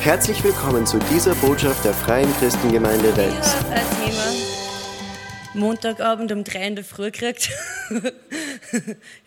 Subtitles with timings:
[0.00, 3.48] Herzlich willkommen zu dieser Botschaft der Freien Christengemeinde Wels.
[3.48, 4.22] Ich habe ein Thema
[5.54, 7.50] Montagabend um drei in der Früh gekriegt.
[7.90, 7.98] ich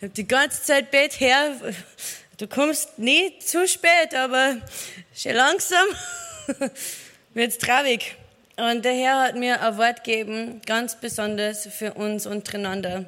[0.00, 1.56] habe die ganze Zeit Bett her.
[2.38, 4.56] Du kommst nie zu spät, aber
[5.14, 5.84] schon langsam
[7.34, 8.16] wird's traurig.
[8.56, 13.04] Und der Herr hat mir ein Wort gegeben, ganz besonders für uns untereinander.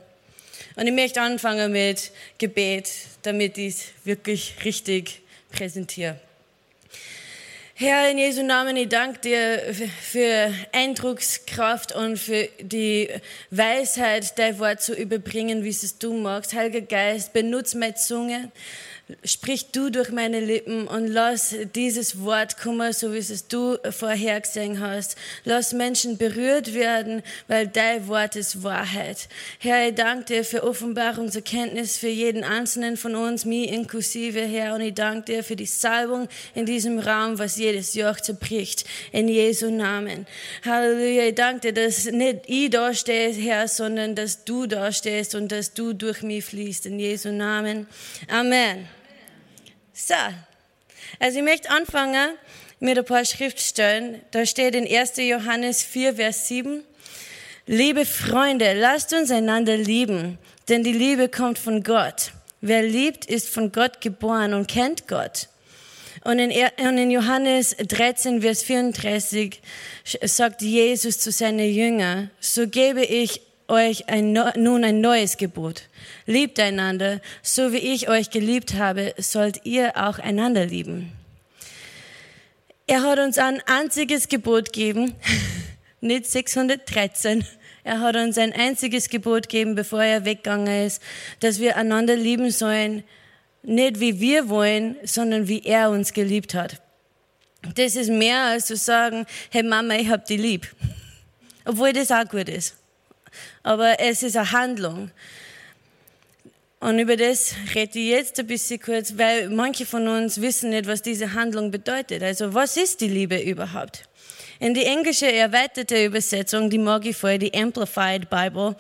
[0.77, 2.91] Und ich möchte anfangen mit Gebet,
[3.23, 6.21] damit ich es wirklich richtig präsentiere.
[7.77, 13.09] Herr, in Jesu Namen, ich danke dir für Eindruckskraft und für die
[13.51, 16.55] Weisheit, dein Wort zu überbringen, wie es du magst.
[16.55, 18.53] Heiliger Geist, benutze meine Zunge
[19.23, 24.81] Sprich du durch meine Lippen und lass dieses Wort kommen, so wie es du vorhergesehen
[24.81, 25.17] hast.
[25.45, 29.29] Lass Menschen berührt werden, weil dein Wort ist Wahrheit.
[29.59, 34.75] Herr, ich danke dir für Offenbarungserkenntnis für jeden einzelnen von uns, mir inklusive, Herr.
[34.75, 38.87] Und ich danke dir für die Salbung in diesem Raum, was jedes Joch zerbricht.
[39.13, 40.27] In Jesu Namen.
[40.65, 41.25] Halleluja.
[41.25, 45.53] Ich danke dir, dass nicht ich da stehe, Herr, sondern dass du da stehst und
[45.53, 46.87] dass du durch mich fließt.
[46.87, 47.87] In Jesu Namen.
[48.29, 48.89] Amen.
[49.97, 50.15] So,
[51.21, 52.31] also ich möchte anfangen
[52.81, 54.21] mit ein paar Schriftstellen.
[54.33, 55.19] Da steht in 1.
[55.19, 56.83] Johannes 4, Vers 7.
[57.69, 60.37] Liebe Freunde, lasst uns einander lieben,
[60.69, 62.33] denn die Liebe kommt von Gott.
[62.61, 65.49] Wer liebt, ist von Gott geboren und kennt Gott.
[66.25, 69.63] Und in, Johannes 13, Vers 34
[70.25, 75.85] sagt Jesus zu seinen Jüngern, so gebe ich euch ein, nun ein neues Gebot.
[76.27, 81.13] Liebt einander, so wie ich euch geliebt habe, sollt ihr auch einander lieben.
[82.87, 85.15] Er hat uns ein einziges Gebot gegeben,
[86.01, 87.45] nicht 613.
[87.83, 91.03] Er hat uns ein einziges Gebot gegeben, bevor er weggegangen ist,
[91.41, 93.05] dass wir einander lieben sollen,
[93.63, 96.81] nicht wie wir wollen, sondern wie er uns geliebt hat.
[97.75, 100.67] Das ist mehr als zu sagen, hey Mama, ich hab dich lieb.
[101.65, 102.75] Obwohl das auch gut ist
[103.63, 105.11] aber es ist eine Handlung.
[106.85, 110.87] Und über das rede ich jetzt ein bisschen kurz, weil manche von uns wissen nicht,
[110.87, 112.23] was diese Handlung bedeutet.
[112.23, 114.07] Also was ist die Liebe überhaupt?
[114.61, 118.77] In die englische erweiterte Übersetzung, die mag ich voll, die Amplified Bible,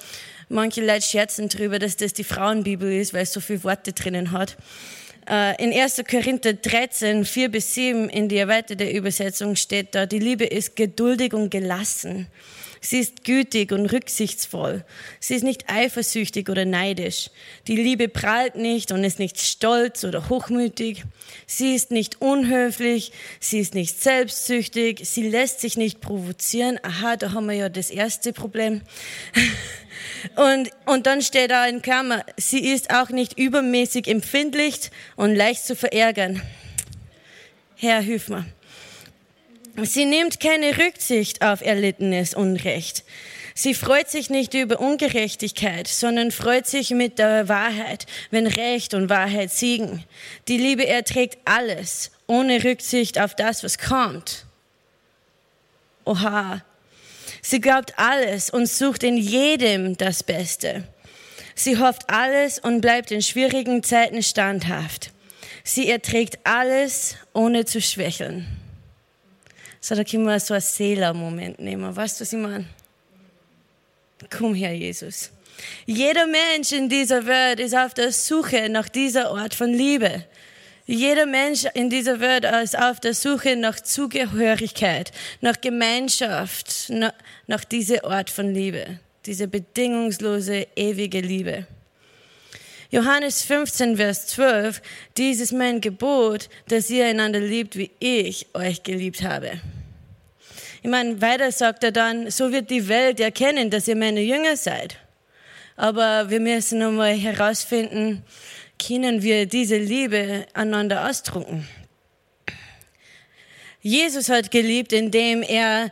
[0.50, 4.32] manche Leute scherzen darüber, dass das die Frauenbibel ist, weil es so viele Worte drinnen
[4.32, 4.58] hat.
[5.26, 6.02] Äh, in 1.
[6.06, 11.32] Korinther 13, 4 bis 7 in die erweiterte Übersetzung steht da, die Liebe ist geduldig
[11.32, 12.26] und gelassen.
[12.84, 14.84] Sie ist gütig und rücksichtsvoll.
[15.18, 17.30] Sie ist nicht eifersüchtig oder neidisch.
[17.66, 21.02] Die Liebe prahlt nicht und ist nicht stolz oder hochmütig.
[21.46, 23.12] Sie ist nicht unhöflich.
[23.40, 25.00] Sie ist nicht selbstsüchtig.
[25.04, 26.78] Sie lässt sich nicht provozieren.
[26.82, 28.82] Aha, da haben wir ja das erste Problem.
[30.36, 35.64] Und, und dann steht da in Klammer, sie ist auch nicht übermäßig empfindlich und leicht
[35.64, 36.42] zu verärgern.
[37.76, 38.30] Herr, hilf.
[39.82, 43.04] Sie nimmt keine Rücksicht auf erlittenes Unrecht.
[43.56, 49.08] Sie freut sich nicht über Ungerechtigkeit, sondern freut sich mit der Wahrheit, wenn Recht und
[49.08, 50.04] Wahrheit siegen.
[50.48, 54.46] Die Liebe erträgt alles, ohne Rücksicht auf das, was kommt.
[56.04, 56.64] Oha.
[57.42, 60.84] Sie glaubt alles und sucht in jedem das Beste.
[61.54, 65.12] Sie hofft alles und bleibt in schwierigen Zeiten standhaft.
[65.62, 68.63] Sie erträgt alles, ohne zu schwächeln.
[69.86, 71.94] So, da können wir so einen Seeler-Moment nehmen.
[71.94, 72.64] Weißt du, was ich meine?
[74.30, 75.30] Komm her, Jesus.
[75.84, 80.24] Jeder Mensch in dieser Welt ist auf der Suche nach dieser Art von Liebe.
[80.86, 85.12] Jeder Mensch in dieser Welt ist auf der Suche nach Zugehörigkeit,
[85.42, 87.12] nach Gemeinschaft, nach,
[87.46, 91.66] nach dieser Art von Liebe, diese bedingungslose, ewige Liebe.
[92.94, 94.80] Johannes 15, Vers 12,
[95.16, 99.60] dies ist mein Gebot, dass ihr einander liebt, wie ich euch geliebt habe.
[100.80, 104.56] Ich meine, weiter sagt er dann, so wird die Welt erkennen, dass ihr meine Jünger
[104.56, 104.96] seid.
[105.74, 108.22] Aber wir müssen nochmal herausfinden,
[108.78, 111.66] können wir diese Liebe einander ausdrucken.
[113.80, 115.90] Jesus hat geliebt, indem er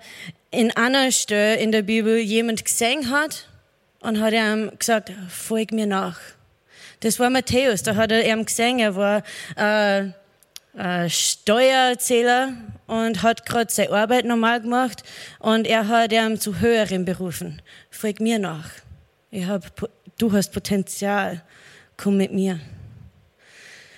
[0.53, 3.49] in einer Stelle in der Bibel jemand gesehen hat
[3.99, 6.21] und hat ihm gesagt, folg mir nach.
[7.03, 9.25] Das war Matthäus, da hat er ihm gesehen, er war
[9.57, 10.11] äh,
[10.79, 12.53] äh, Steuerzähler
[12.87, 15.03] und hat gerade seine Arbeit normal gemacht
[15.41, 17.61] und er hat ihm zu höheren berufen.
[17.91, 18.71] Folg mir nach.
[19.33, 21.43] Ich hab, du hast Potenzial.
[21.97, 22.61] Komm mit mir.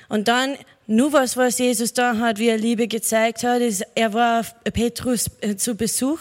[0.09, 4.15] Und dann, nur was, was Jesus da hat, wie er Liebe gezeigt hat, ist, er
[4.15, 6.21] war auf Petrus äh, zu Besuch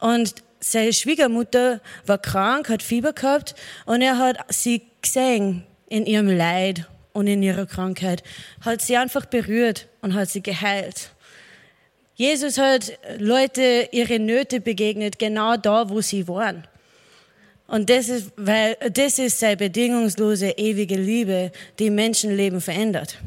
[0.00, 3.54] und seine Schwiegermutter war krank, hat Fieber gehabt
[3.86, 8.22] und er hat sie gesehen in ihrem Leid und in ihrer Krankheit,
[8.60, 11.10] hat sie einfach berührt und hat sie geheilt.
[12.14, 16.66] Jesus hat Leute ihre Nöte begegnet, genau da, wo sie waren.
[17.68, 23.18] Und das ist, weil, das ist seine bedingungslose, ewige Liebe, die Menschenleben verändert.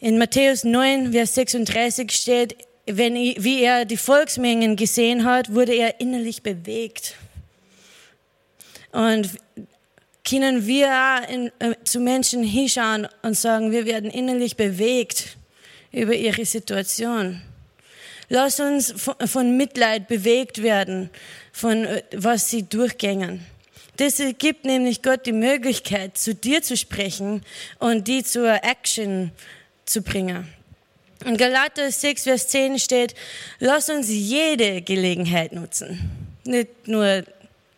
[0.00, 6.00] In Matthäus 9, Vers 36 steht, wenn, wie er die Volksmengen gesehen hat, wurde er
[6.00, 7.16] innerlich bewegt.
[8.92, 9.30] Und
[10.28, 15.36] können wir in, äh, zu Menschen hinschauen und sagen, wir werden innerlich bewegt
[15.92, 17.42] über ihre Situation.
[18.28, 21.10] Lass uns von, von Mitleid bewegt werden,
[21.52, 23.44] von äh, was sie durchgängen.
[23.96, 27.42] Das gibt nämlich Gott die Möglichkeit, zu dir zu sprechen
[27.78, 29.30] und die zur Action
[29.84, 30.48] zu bringen.
[31.24, 33.14] In Galater 6, Vers 10 steht,
[33.60, 36.10] lass uns jede Gelegenheit nutzen.
[36.44, 37.22] Nicht nur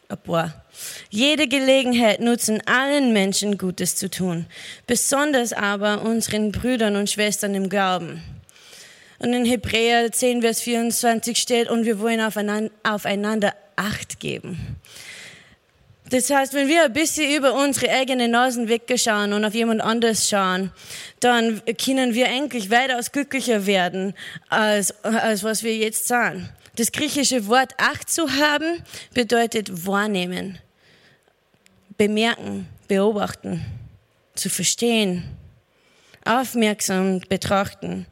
[0.08, 0.64] ein paar.
[1.11, 4.47] Jede Gelegenheit nutzen, allen Menschen Gutes zu tun,
[4.87, 8.23] besonders aber unseren Brüdern und Schwestern im Glauben.
[9.19, 14.79] Und in Hebräer 10, Vers 24 steht, und wir wollen aufeinander Acht geben.
[16.08, 20.29] Das heißt, wenn wir ein bisschen über unsere eigenen Nasen weggeschauen und auf jemand anderes
[20.29, 20.70] schauen,
[21.19, 24.14] dann können wir eigentlich weitaus glücklicher werden,
[24.49, 26.49] als, als was wir jetzt sagen.
[26.76, 28.82] Das griechische Wort Acht zu haben
[29.14, 30.58] bedeutet wahrnehmen,
[31.96, 33.64] bemerken, beobachten,
[34.34, 35.25] zu verstehen,
[36.26, 38.06] aufmerksam betrachten,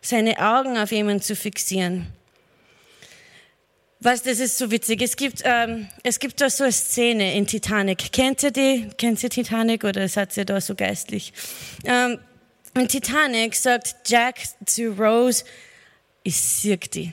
[0.00, 2.06] seine Augen auf jemanden zu fixieren.
[4.00, 5.02] Was, das ist so witzig.
[5.02, 8.12] Es gibt, ähm, es gibt da so eine Szene in Titanic.
[8.12, 8.88] Kennt ihr die?
[8.96, 11.32] Kennt ihr Titanic oder seid ihr da so geistlich?
[11.84, 12.18] Ähm,
[12.74, 15.44] in Titanic sagt Jack zu Rose,
[16.22, 17.12] ich sehe die.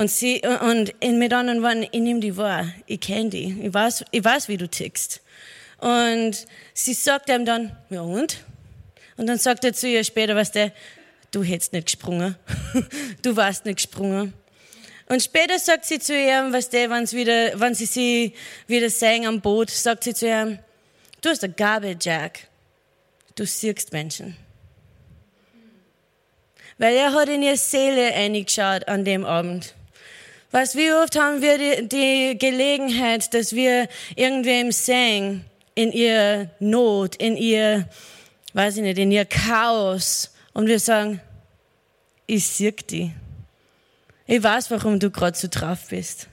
[0.00, 2.72] Und sie, und mit anderen Worten, ich nehme die wahr.
[2.86, 3.60] Ich kenne die.
[3.64, 5.20] Ich weiß, ich weiß, wie du tickst.
[5.76, 8.38] Und sie sagt ihm dann, ja und?
[9.18, 10.72] Und dann sagt er zu ihr später, was der,
[11.32, 12.34] du hättest nicht gesprungen.
[13.22, 14.32] du warst nicht gesprungen.
[15.06, 18.32] Und später sagt sie zu ihm, was der, wenn sie wieder, wenn sie sie
[18.68, 20.60] wieder sehen am Boot, sagt sie zu ihm,
[21.20, 22.48] du hast eine Gabe, Jack.
[23.34, 24.34] Du siehst Menschen.
[26.78, 29.74] Weil er hat in ihre Seele eingeschaut an dem Abend.
[30.52, 35.44] Was, wie oft haben wir die, die Gelegenheit, dass wir irgendwem sehen,
[35.76, 37.88] in ihr Not, in ihr,
[38.52, 41.20] weiß ich nicht, in ihr Chaos, und wir sagen,
[42.26, 43.12] ich sehe die.
[44.26, 46.28] Ich weiß, warum du gerade so drauf bist.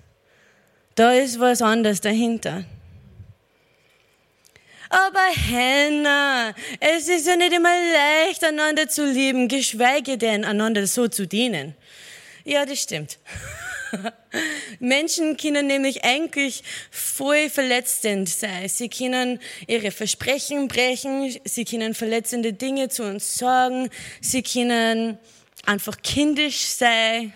[0.96, 2.66] Da ist was anderes dahinter.
[4.90, 11.08] Aber Hannah, es ist ja nicht immer leicht, einander zu lieben, geschweige denn, einander so
[11.08, 11.76] zu dienen.
[12.46, 13.20] Ja, das stimmt.
[14.80, 18.68] Menschen können nämlich eigentlich voll verletzend sein.
[18.70, 23.90] Sie können ihre Versprechen brechen, sie können verletzende Dinge zu uns sagen,
[24.22, 25.18] sie können
[25.66, 27.34] einfach kindisch sein.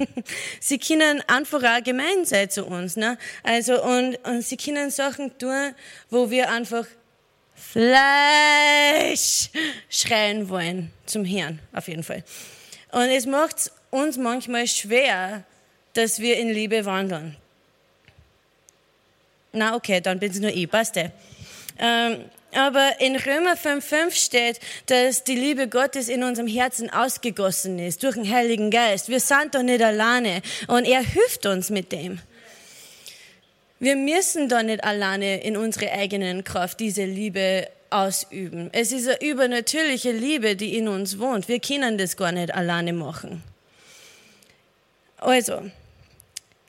[0.60, 2.96] sie können einfach auch gemein sein zu uns.
[2.96, 3.18] Ne?
[3.42, 5.74] Also, und, und sie können Sachen tun,
[6.10, 6.86] wo wir einfach
[7.54, 9.50] Fleisch
[9.88, 12.24] schreien wollen zum Herrn, auf jeden Fall.
[12.90, 15.44] Und es macht uns manchmal schwer,
[15.94, 17.36] dass wir in Liebe wandeln.
[19.52, 20.96] Na okay, dann bin es nur ich, passt
[21.82, 28.02] ähm, aber in Römer 5,5 steht, dass die Liebe Gottes in unserem Herzen ausgegossen ist
[28.02, 29.08] durch den Heiligen Geist.
[29.08, 32.18] Wir sind doch nicht alleine und er hilft uns mit dem.
[33.78, 38.68] Wir müssen doch nicht alleine in unserer eigenen Kraft diese Liebe ausüben.
[38.72, 41.48] Es ist eine übernatürliche Liebe, die in uns wohnt.
[41.48, 43.42] Wir können das gar nicht alleine machen.
[45.16, 45.70] Also,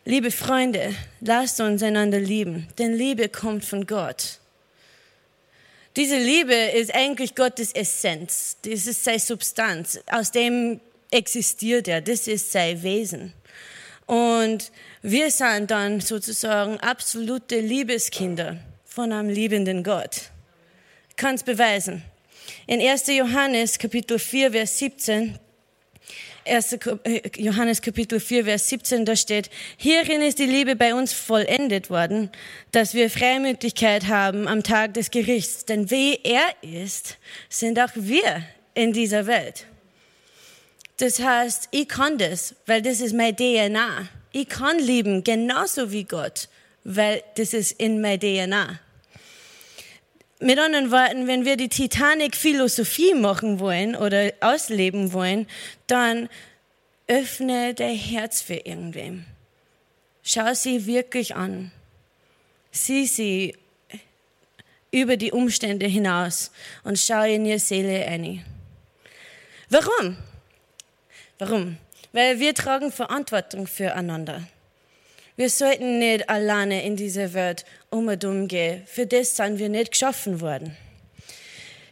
[0.06, 4.40] liebe Freunde, lasst uns einander lieben, denn Liebe kommt von Gott.
[5.96, 10.80] Diese Liebe ist eigentlich Gottes Essenz, das ist seine Substanz, aus dem
[11.12, 13.34] existiert er, das ist sein Wesen.
[14.06, 20.32] Und wir sind dann sozusagen absolute Liebeskinder von einem liebenden Gott.
[21.10, 22.04] Ich kann es beweisen.
[22.68, 23.08] In 1.
[23.08, 25.38] Johannes Kapitel 4, Vers 17
[26.46, 26.74] 1.
[27.04, 31.90] Äh, Johannes Kapitel 4, Vers 17, da steht, hierin ist die Liebe bei uns vollendet
[31.90, 32.30] worden,
[32.72, 35.66] dass wir Freimütigkeit haben am Tag des Gerichts.
[35.66, 37.18] Denn wie er ist,
[37.50, 38.44] sind auch wir
[38.74, 39.66] in dieser Welt.
[40.98, 44.08] Das heißt, ich kann das, weil das ist mein DNA.
[44.32, 46.48] Ich kann lieben genauso wie Gott,
[46.84, 48.80] weil das ist in mein DNA.
[50.44, 55.46] Mit anderen Worten, wenn wir die Titanic-Philosophie machen wollen oder ausleben wollen,
[55.86, 56.30] dann
[57.06, 59.24] öffne dein Herz für irgendwem.
[60.24, 61.72] Schau sie wirklich an.
[62.72, 63.56] Sieh sie
[64.90, 66.52] über die Umstände hinaus
[66.84, 68.44] und schau in ihre Seele ein.
[69.70, 70.18] Warum?
[71.38, 71.78] Warum?
[72.14, 74.42] Weil wir tragen Verantwortung füreinander.
[75.36, 78.82] Wir sollten nicht alleine in dieser Welt umgehen.
[78.86, 80.76] Für das sind wir nicht geschaffen worden.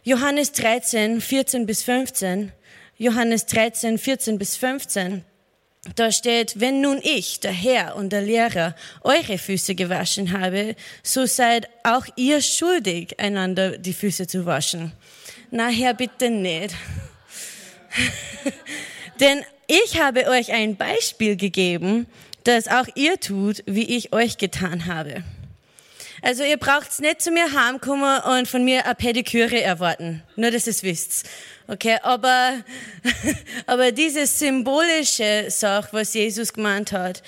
[0.02, 2.52] Johannes 13, 14 bis 15.
[2.96, 5.24] Johannes 13, 14 bis 15.
[5.96, 11.24] Da steht, wenn nun ich, der Herr und der Lehrer, eure Füße gewaschen habe, so
[11.26, 14.92] seid auch ihr schuldig, einander die Füße zu waschen.
[15.50, 16.74] Na, Herr, bitte nicht.
[19.20, 22.06] Denn ich habe euch ein Beispiel gegeben,
[22.44, 25.24] dass auch ihr tut, wie ich euch getan habe.
[26.22, 30.22] Also ihr braucht's nicht zu mir heimkommen und von mir eine Pediküre erwarten.
[30.36, 31.28] Nur, dass ihr es wisst.
[31.66, 32.62] Okay, aber,
[33.66, 37.22] aber diese symbolische Sache, was Jesus gemeint hat,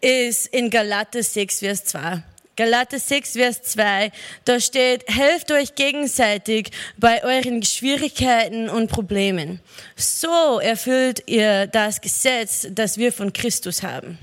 [0.00, 2.22] ist in Galater 6, Vers 2.
[2.56, 4.10] Galater 6, Vers 2,
[4.46, 9.60] da steht, helft euch gegenseitig bei euren Schwierigkeiten und Problemen.
[9.94, 14.18] So erfüllt ihr das Gesetz, das wir von Christus haben.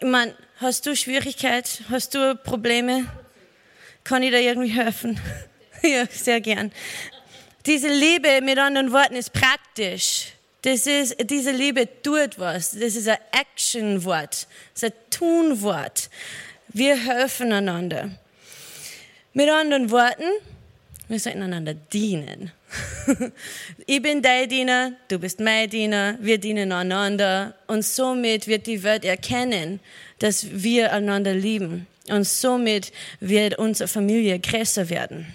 [0.00, 1.82] Ich meine, hast du Schwierigkeit?
[1.90, 3.06] Hast du Probleme?
[4.04, 5.20] Kann ich da irgendwie helfen?
[5.82, 6.72] ja, sehr gern.
[7.66, 10.28] Diese Liebe, mit anderen Worten, ist praktisch.
[10.62, 12.70] Das ist, diese Liebe tut was.
[12.70, 14.46] Das ist ein Action-Wort.
[14.74, 16.08] Das ist ein Tun-Wort.
[16.68, 18.10] Wir helfen einander.
[19.34, 20.24] Mit anderen Worten,
[21.08, 22.52] wir sollten einander dienen.
[23.86, 28.82] ich bin dein Diener, du bist mein Diener, wir dienen einander und somit wird die
[28.82, 29.80] Welt erkennen,
[30.22, 35.26] dass wir einander lieben und somit wird unsere Familie größer werden.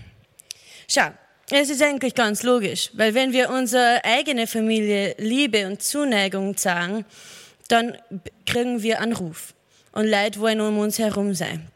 [0.88, 1.10] Schau,
[1.52, 7.04] es ist eigentlich ganz logisch, weil wenn wir unsere eigene Familie Liebe und Zuneigung zeigen,
[7.68, 7.98] dann
[8.46, 9.54] kriegen wir Anruf
[9.92, 11.68] und Leute wollen um uns herum sein.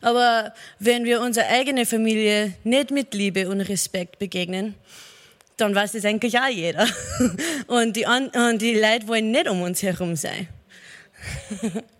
[0.00, 4.74] Aber wenn wir unserer eigenen Familie nicht mit Liebe und Respekt begegnen,
[5.56, 6.86] dann weiß das eigentlich auch jeder.
[7.66, 10.46] Und die, und die Leute wollen nicht um uns herum sein.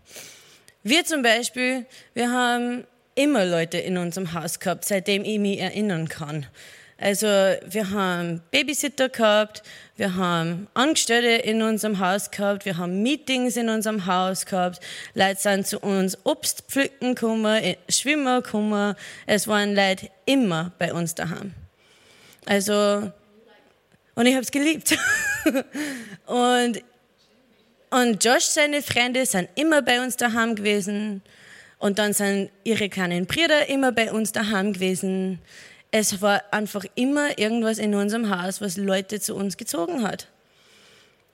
[0.89, 6.09] Wir zum Beispiel, wir haben immer Leute in unserem Haus gehabt, seitdem ich mich erinnern
[6.09, 6.47] kann.
[6.97, 9.63] Also wir haben Babysitter gehabt,
[9.97, 14.81] wir haben Angestellte in unserem Haus gehabt, wir haben Meetings in unserem Haus gehabt,
[15.13, 18.95] Leute sind zu uns Obst pflücken gekommen, äh, schwimmen gekommen.
[19.27, 21.53] Es waren Leute immer bei uns daheim.
[22.47, 23.13] Also,
[24.15, 24.97] und ich habe es geliebt.
[26.25, 26.83] und,
[27.91, 31.23] und Josh, seine Freunde, sind immer bei uns daheim gewesen.
[31.79, 35.41] Und dann sind ihre kleinen Brüder immer bei uns daheim gewesen
[35.91, 40.29] es war einfach immer irgendwas in unserem Haus, was Leute zu uns gezogen hat.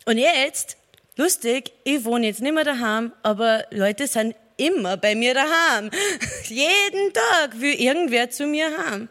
[0.05, 0.77] Und jetzt,
[1.17, 5.91] lustig, ich wohne jetzt nicht mehr daheim, aber Leute sind immer bei mir daheim.
[6.45, 9.09] Jeden Tag will irgendwer zu mir haben,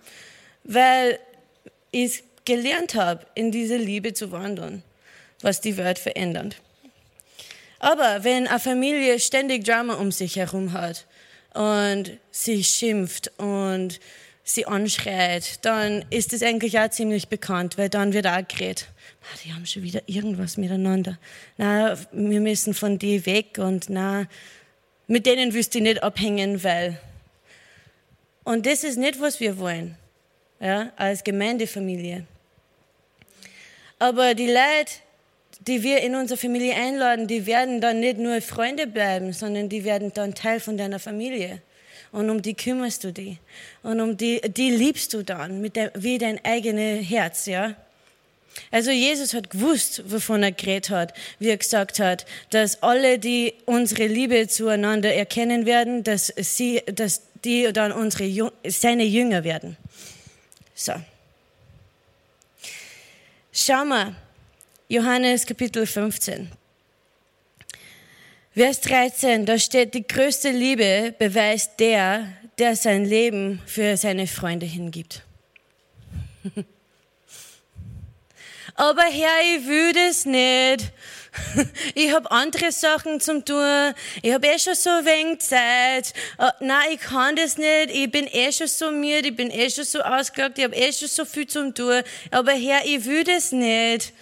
[0.63, 1.19] weil
[1.91, 4.83] ich gelernt habe, in diese Liebe zu wandern,
[5.41, 6.55] was die Welt verändert.
[7.83, 11.05] Aber wenn eine Familie ständig Drama um sich herum hat
[11.53, 13.99] und sie schimpft und
[14.45, 18.87] sie anschreit, dann ist es eigentlich auch ziemlich bekannt, weil dann wird auch geredet.
[19.21, 21.19] Na, die haben schon wieder irgendwas miteinander.
[21.57, 24.27] Na, wir müssen von die weg und na,
[25.07, 26.97] mit denen willst du nicht abhängen, weil.
[28.45, 29.97] Und das ist nicht, was wir wollen,
[30.61, 32.25] ja, als Gemeindefamilie.
[33.99, 35.02] Aber die Leute,
[35.67, 39.83] die wir in unsere Familie einladen, die werden dann nicht nur Freunde bleiben, sondern die
[39.83, 41.61] werden dann Teil von deiner Familie
[42.13, 43.37] und um die kümmerst du dich.
[43.81, 47.75] Und um die, die liebst du dann mit der, wie dein eigenes Herz, ja.
[48.69, 53.55] Also Jesus hat gewusst, wovon er geredet hat, wie er gesagt hat, dass alle, die
[53.65, 59.75] unsere Liebe zueinander erkennen werden, dass sie, dass die dann unsere, seine Jünger werden.
[60.75, 60.93] So.
[63.51, 64.15] Schau mal,
[64.89, 66.51] Johannes Kapitel 15.
[68.53, 72.27] Vers 13, da steht, die größte Liebe beweist der,
[72.59, 75.23] der sein Leben für seine Freunde hingibt.
[78.75, 80.91] Aber Herr, ich will das nicht.
[81.95, 83.93] Ich habe andere Sachen zum tun.
[84.21, 86.13] Ich habe eh schon so wenig Zeit.
[86.39, 87.89] Uh, nein, ich kann das nicht.
[87.91, 89.29] Ich bin eh schon so müde.
[89.29, 90.57] Ich bin eh schon so ausgelagt.
[90.57, 92.03] Ich habe eh schon so viel zum tun.
[92.31, 94.13] Aber Herr, ich will das nicht.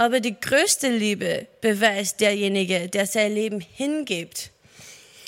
[0.00, 4.50] Aber die größte Liebe beweist derjenige, der sein Leben hingibt.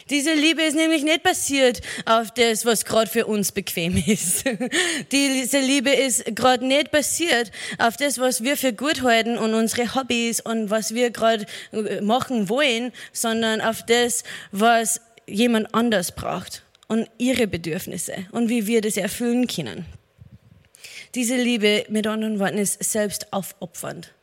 [0.08, 4.44] Diese Liebe ist nämlich nicht basiert auf das, was gerade für uns bequem ist.
[5.12, 9.94] Diese Liebe ist gerade nicht basiert auf das, was wir für gut halten und unsere
[9.94, 16.62] Hobbys und was wir gerade äh, machen wollen, sondern auf das, was jemand anders braucht
[16.88, 19.84] und ihre Bedürfnisse und wie wir das erfüllen können.
[21.14, 24.14] Diese Liebe, mit anderen Worten, ist selbst aufopfernd.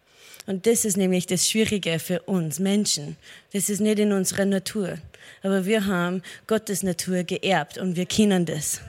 [0.50, 3.18] Und das ist nämlich das Schwierige für uns Menschen.
[3.54, 4.98] Das ist nicht in unserer Natur.
[5.44, 8.82] Aber wir haben Gottes Natur geerbt und wir kennen das.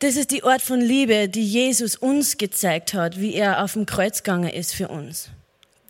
[0.00, 3.86] Das ist die Art von Liebe, die Jesus uns gezeigt hat, wie er auf dem
[3.86, 5.30] Kreuz gegangen ist für uns.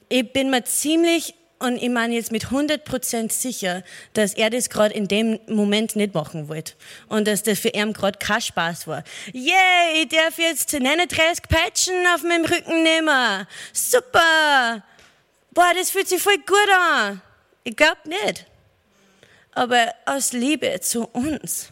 [0.08, 4.94] Ich bin mir ziemlich und ich meine jetzt mit 100% sicher, dass er das gerade
[4.94, 6.74] in dem Moment nicht machen wollte.
[7.08, 9.02] Und dass das für ihn gerade kein Spaß war.
[9.34, 13.46] Yeah, ich darf jetzt 39 Peitschen auf meinem Rücken nehmen.
[13.72, 14.84] Super.
[15.50, 17.20] Boah, das fühlt sich voll gut an.
[17.64, 18.46] Ich glaube nicht.
[19.52, 21.70] Aber aus Liebe zu uns.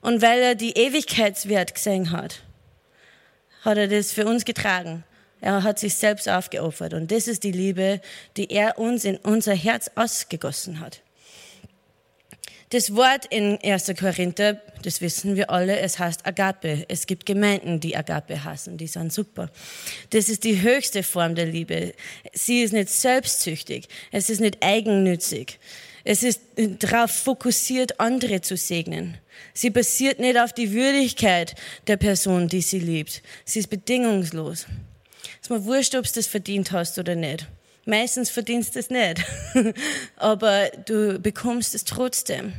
[0.00, 2.42] Und weil er die Ewigkeitswert gesehen hat,
[3.62, 5.02] hat er das für uns getragen.
[5.44, 6.94] Er hat sich selbst aufgeopfert.
[6.94, 8.00] Und das ist die Liebe,
[8.38, 11.02] die er uns in unser Herz ausgegossen hat.
[12.70, 13.92] Das Wort in 1.
[14.00, 16.86] Korinther, das wissen wir alle, es heißt Agape.
[16.88, 19.50] Es gibt Gemeinden, die Agape hassen, die sind super.
[20.08, 21.92] Das ist die höchste Form der Liebe.
[22.32, 25.58] Sie ist nicht selbstsüchtig, es ist nicht eigennützig.
[26.04, 29.18] Es ist darauf fokussiert, andere zu segnen.
[29.52, 31.54] Sie basiert nicht auf die Würdigkeit
[31.86, 33.22] der Person, die sie liebt.
[33.44, 34.66] Sie ist bedingungslos.
[35.40, 37.46] Ist mir wurscht, ob du das verdient hast oder nicht.
[37.86, 39.22] Meistens verdienst du es nicht,
[40.16, 42.54] aber du bekommst es trotzdem.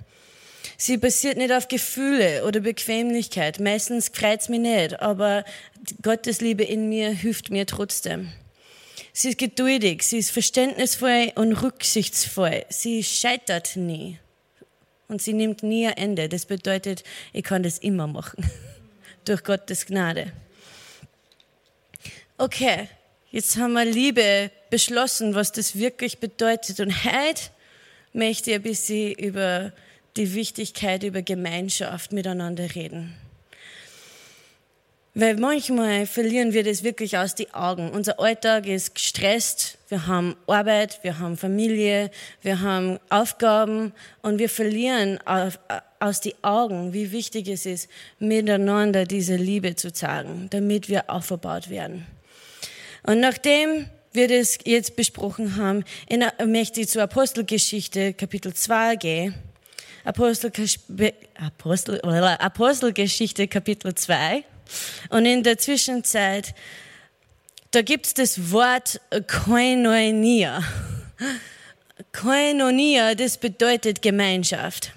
[0.78, 3.60] Sie basiert nicht auf Gefühle oder Bequemlichkeit.
[3.60, 5.46] Meistens freut es mich nicht, aber
[6.02, 8.32] Gottes Liebe in mir hilft mir trotzdem.
[9.14, 12.66] Sie ist geduldig, sie ist verständnisvoll und rücksichtsvoll.
[12.70, 14.20] Sie scheitert nie.
[15.08, 16.28] Und sie nimmt nie ein Ende.
[16.28, 18.44] Das bedeutet, ich kann das immer machen.
[19.26, 20.34] Durch Gottes Gnade.
[22.38, 22.90] Okay,
[23.32, 26.82] jetzt haben wir Liebe beschlossen, was das wirklich bedeutet.
[26.82, 27.44] Und heute
[28.12, 29.72] möchte ich ein bisschen über
[30.18, 33.16] die Wichtigkeit, über Gemeinschaft miteinander reden.
[35.14, 37.90] Weil manchmal verlieren wir das wirklich aus den Augen.
[37.92, 39.78] Unser Alltag ist gestresst.
[39.88, 45.20] Wir haben Arbeit, wir haben Familie, wir haben Aufgaben und wir verlieren
[46.02, 51.70] aus den Augen, wie wichtig es ist, miteinander diese Liebe zu zeigen, damit wir aufgebaut
[51.70, 52.06] werden.
[53.06, 59.36] Und nachdem wir das jetzt besprochen haben, in, möchte ich zur Apostelgeschichte Kapitel 2 gehen.
[60.04, 60.52] Apostel,
[61.36, 62.02] Apostel,
[62.40, 64.44] Apostelgeschichte Kapitel 2.
[65.10, 66.56] Und in der Zwischenzeit,
[67.72, 70.64] da gibt es das Wort Koinonia.
[72.12, 74.92] Koinonia, das bedeutet Gemeinschaft.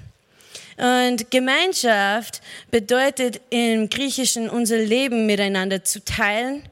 [0.76, 2.40] Und Gemeinschaft
[2.70, 6.62] bedeutet im Griechischen unser Leben miteinander zu teilen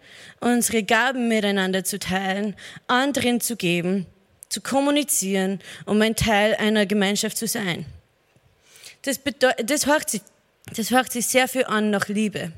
[0.40, 2.55] unsere Gaben miteinander zu teilen,
[2.87, 4.07] anderen zu geben,
[4.49, 7.87] zu kommunizieren, um ein Teil einer Gemeinschaft zu sein.
[9.03, 9.20] Das,
[9.64, 10.22] das, hört sich,
[10.75, 12.53] das hört sich sehr viel an nach Liebe.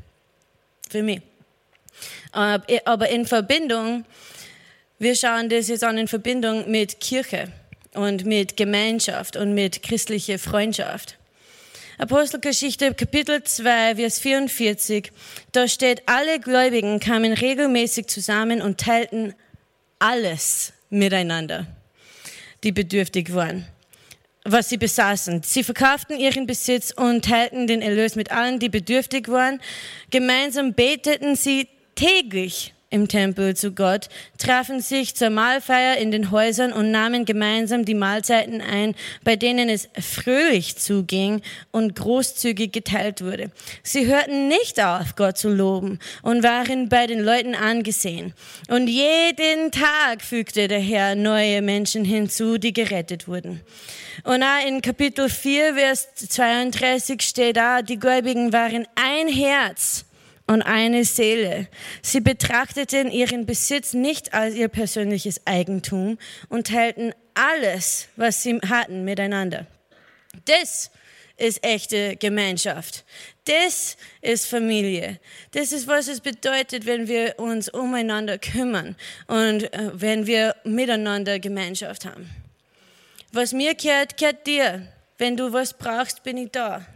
[0.89, 1.21] Für mich.
[2.33, 4.05] Aber in Verbindung,
[4.99, 7.53] wir schauen das jetzt an in Verbindung mit Kirche
[7.95, 11.18] und mit Gemeinschaft und mit christlicher Freundschaft.
[12.01, 15.11] Apostelgeschichte Kapitel 2, Vers 44,
[15.51, 19.35] da steht, alle Gläubigen kamen regelmäßig zusammen und teilten
[19.99, 21.67] alles miteinander,
[22.63, 23.67] die bedürftig waren,
[24.45, 25.43] was sie besaßen.
[25.43, 29.61] Sie verkauften ihren Besitz und teilten den Erlös mit allen, die bedürftig waren.
[30.11, 36.73] Gemeinsam beteten sie täglich im Tempel zu Gott, trafen sich zur Mahlfeier in den Häusern
[36.73, 43.51] und nahmen gemeinsam die Mahlzeiten ein, bei denen es fröhlich zuging und großzügig geteilt wurde.
[43.83, 48.33] Sie hörten nicht auf, Gott zu loben und waren bei den Leuten angesehen.
[48.69, 53.61] Und jeden Tag fügte der Herr neue Menschen hinzu, die gerettet wurden.
[54.25, 60.05] Und auch in Kapitel 4, Vers 32 steht da, die Gläubigen waren ein Herz
[60.49, 61.69] und eine Seele.
[62.03, 69.05] Sie betrachteten ihren Besitz nicht als ihr persönliches Eigentum und teilten alles, was sie hatten,
[69.05, 69.67] miteinander.
[70.47, 70.91] Das
[71.37, 73.05] ist echte Gemeinschaft.
[73.45, 75.21] Das ist Familie.
[75.53, 81.39] Das ist, was es bedeutet, wenn wir uns umeinander kümmern und äh, wenn wir miteinander
[81.39, 82.29] Gemeinschaft haben.
[83.33, 84.89] Was mir gehört, gehört dir.
[85.19, 86.87] Wenn du was brauchst, bin ich da.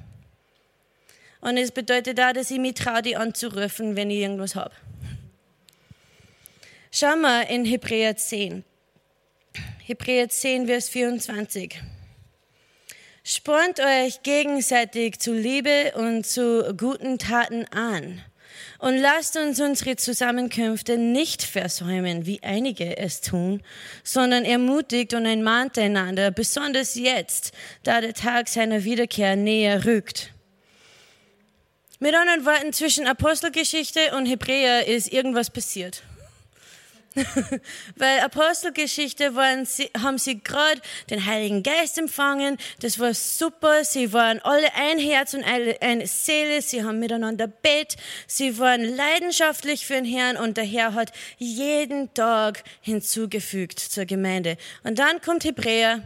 [1.43, 4.75] Und es bedeutet auch, dass ich mich traue, die anzurufen, wenn ich irgendwas habe.
[6.93, 8.65] Schau mal in Hebräer 10.
[9.85, 11.81] Hebräer 10, Vers 24.
[13.25, 18.23] Spornt euch gegenseitig zu Liebe und zu guten Taten an.
[18.79, 23.63] Und lasst uns unsere Zusammenkünfte nicht versäumen, wie einige es tun,
[24.05, 27.53] sondern ermutigt und ermahnt einander, besonders jetzt,
[27.83, 30.32] da der Tag seiner Wiederkehr näher rückt.
[32.03, 36.03] Mit anderen Worten, zwischen Apostelgeschichte und Hebräer ist irgendwas passiert.
[37.95, 42.59] Weil Apostelgeschichte waren sie, haben sie gerade den Heiligen Geist empfangen.
[42.81, 43.85] Das war super.
[43.85, 46.61] Sie waren alle ein Herz und eine Seele.
[46.61, 47.95] Sie haben miteinander bett.
[48.27, 54.57] Sie waren leidenschaftlich für den Herrn und der Herr hat jeden Tag hinzugefügt zur Gemeinde.
[54.83, 56.03] Und dann kommt Hebräer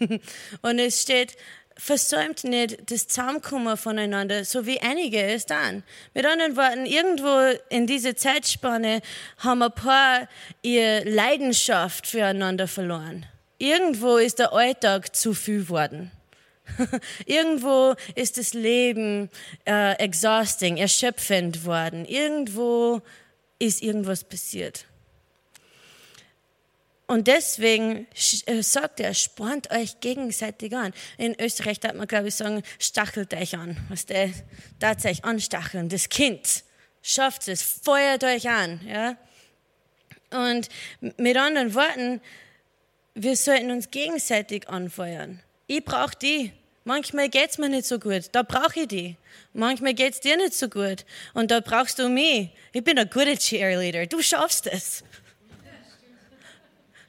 [0.60, 1.34] und es steht,
[1.80, 5.82] versäumt nicht das Zusammenkommen voneinander, so wie einige es dann.
[6.12, 9.00] Mit anderen Worten, irgendwo in dieser Zeitspanne
[9.38, 10.28] haben ein paar
[10.60, 13.24] ihre Leidenschaft füreinander verloren.
[13.58, 16.10] Irgendwo ist der Alltag zu viel worden.
[17.24, 19.30] Irgendwo ist das Leben
[19.66, 22.04] äh, exhausting, erschöpfend worden.
[22.04, 23.00] Irgendwo
[23.58, 24.84] ist irgendwas passiert.
[27.10, 28.06] Und deswegen
[28.46, 30.94] äh, sagt er, spornt euch gegenseitig an.
[31.18, 33.76] In Österreich darf man, glaube ich, sagen, stachelt euch an.
[33.88, 34.30] Was der
[34.78, 35.88] darf euch anstacheln.
[35.88, 36.62] Das Kind
[37.02, 38.80] schafft es, feuert euch an.
[38.86, 39.16] Ja?
[40.30, 40.68] Und
[41.16, 42.20] mit anderen Worten,
[43.16, 45.40] wir sollten uns gegenseitig anfeuern.
[45.66, 46.52] Ich brauche die.
[46.84, 49.16] Manchmal geht's mir nicht so gut, da brauche ich die.
[49.52, 52.50] Manchmal geht's dir nicht so gut und da brauchst du mich.
[52.72, 55.02] Ich bin ein guter Cheerleader, du schaffst es.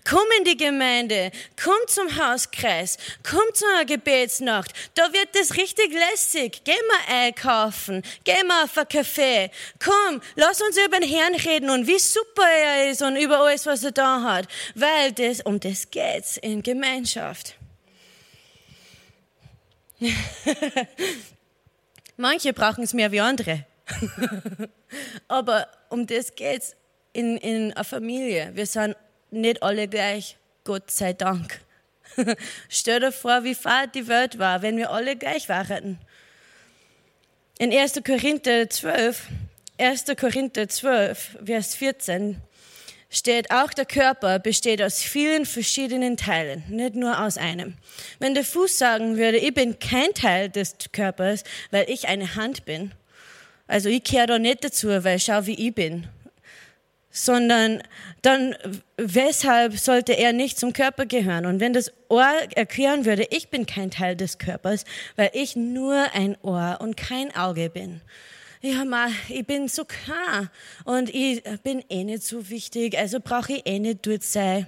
[0.04, 4.74] Komm in die Gemeinde, komm zum Hauskreis, komm zu einer Gebetsnacht.
[4.96, 6.62] Da wird es richtig lässig.
[6.64, 9.52] Geh mal einkaufen, geh mal auf ein Café.
[9.84, 13.66] Komm, lass uns über den Herrn reden und wie super er ist und über alles,
[13.66, 14.48] was er da hat.
[14.76, 17.56] Weil das, um das geht's in Gemeinschaft.
[22.18, 23.66] Manche brauchen es mehr wie andere.
[25.28, 26.76] Aber um das geht's
[27.14, 28.52] in, in einer Familie.
[28.54, 28.96] Wir sind
[29.32, 31.62] nicht alle gleich, Gott sei Dank.
[32.70, 36.00] Stell dir vor, wie fad die Welt war, wenn wir alle gleich waren.
[37.58, 38.02] In 1.
[38.06, 39.28] Korinther 12,
[39.78, 40.06] 1.
[40.20, 42.38] Korinther 12, Vers 14
[43.10, 47.76] steht, auch der Körper besteht aus vielen verschiedenen Teilen, nicht nur aus einem.
[48.20, 52.66] Wenn der Fuß sagen würde, ich bin kein Teil des Körpers, weil ich eine Hand
[52.66, 52.92] bin,
[53.68, 56.08] also ich kehre da nicht dazu, weil schau, wie ich bin,
[57.12, 57.84] sondern
[58.22, 58.56] dann
[58.98, 61.46] weshalb sollte er nicht zum Körper gehören?
[61.46, 66.14] Und wenn das Ohr erklären würde, ich bin kein Teil des Körpers, weil ich nur
[66.14, 68.02] ein Ohr und kein Auge bin.
[68.62, 70.52] Ja, ma, ich bin so klar
[70.86, 74.68] und ich bin eh nicht so wichtig, also brauche ich eh nicht dort sein.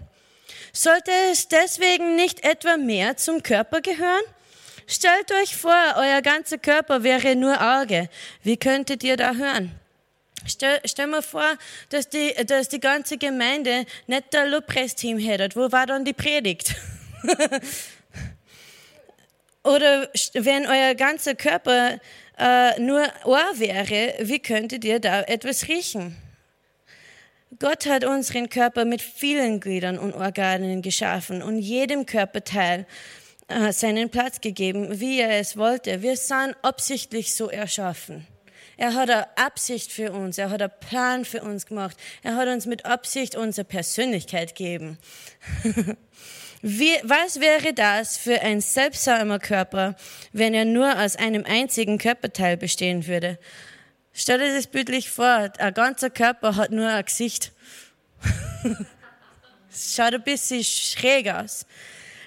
[0.71, 4.23] Sollte es deswegen nicht etwa mehr zum Körper gehören?
[4.87, 8.09] Stellt euch vor, euer ganzer Körper wäre nur Auge.
[8.41, 9.71] Wie könntet ihr da hören?
[10.45, 11.57] Stell, stell mir vor,
[11.89, 15.55] dass die, dass die ganze Gemeinde nicht der Lobpreisteam hätte.
[15.55, 16.75] Wo war dann die Predigt?
[19.63, 21.99] Oder wenn euer ganzer Körper
[22.37, 26.17] äh, nur Ohr wäre, wie könntet ihr da etwas riechen?
[27.59, 32.85] Gott hat unseren Körper mit vielen Gliedern und Organen geschaffen und jedem Körperteil
[33.47, 36.01] äh, seinen Platz gegeben, wie er es wollte.
[36.01, 38.27] Wir sind absichtlich so erschaffen.
[38.83, 41.95] Er hat eine Absicht für uns, er hat einen Plan für uns gemacht.
[42.21, 44.97] Er hat uns mit Absicht unsere Persönlichkeit gegeben.
[46.61, 49.95] Wie, was wäre das für ein seltsamer Körper,
[50.33, 53.39] wenn er nur aus einem einzigen Körperteil bestehen würde?
[54.11, 57.53] Stell dir das bildlich vor, ein ganzer Körper hat nur ein Gesicht.
[59.73, 61.65] Schaut ein bisschen schräg aus.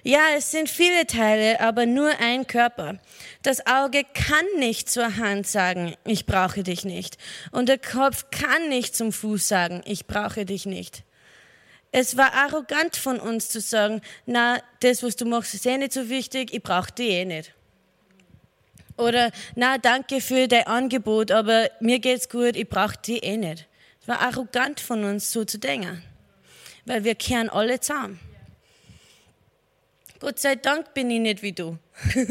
[0.07, 3.01] Ja, es sind viele Teile, aber nur ein Körper.
[3.42, 7.19] Das Auge kann nicht zur Hand sagen, ich brauche dich nicht.
[7.51, 11.03] Und der Kopf kann nicht zum Fuß sagen, ich brauche dich nicht.
[11.90, 15.92] Es war arrogant von uns zu sagen, na, das, was du machst, ist eh nicht
[15.92, 17.53] so wichtig, ich brauche dich eh nicht.
[18.97, 23.66] Oder, na, danke für dein Angebot, aber mir geht's gut, ich brauche dich eh nicht.
[24.03, 26.01] Es war arrogant von uns, so zu denken.
[26.85, 28.21] Weil wir kehren alle zusammen.
[30.18, 31.79] Gott sei Dank bin ich nicht wie du.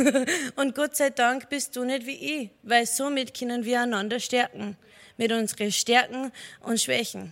[0.56, 4.78] und Gott sei Dank bist du nicht wie ich, weil somit können wir einander stärken
[5.18, 7.32] mit unseren Stärken und Schwächen.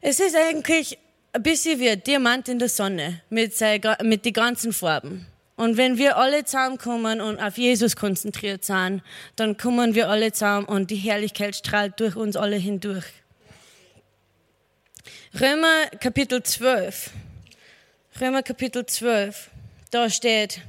[0.00, 0.98] Es ist eigentlich
[1.32, 3.54] ein bisschen wie ein Diamant in der Sonne mit,
[4.02, 5.26] mit den ganzen Farben.
[5.56, 9.02] Und wenn wir alle zusammenkommen und auf Jesus konzentriert sind,
[9.36, 13.04] dann kommen wir alle zusammen und die Herrlichkeit strahlt durch uns alle hindurch.
[15.40, 17.10] Römer Kapitel 12.
[18.20, 19.50] Römer Kapitel 12,
[19.90, 20.60] da steht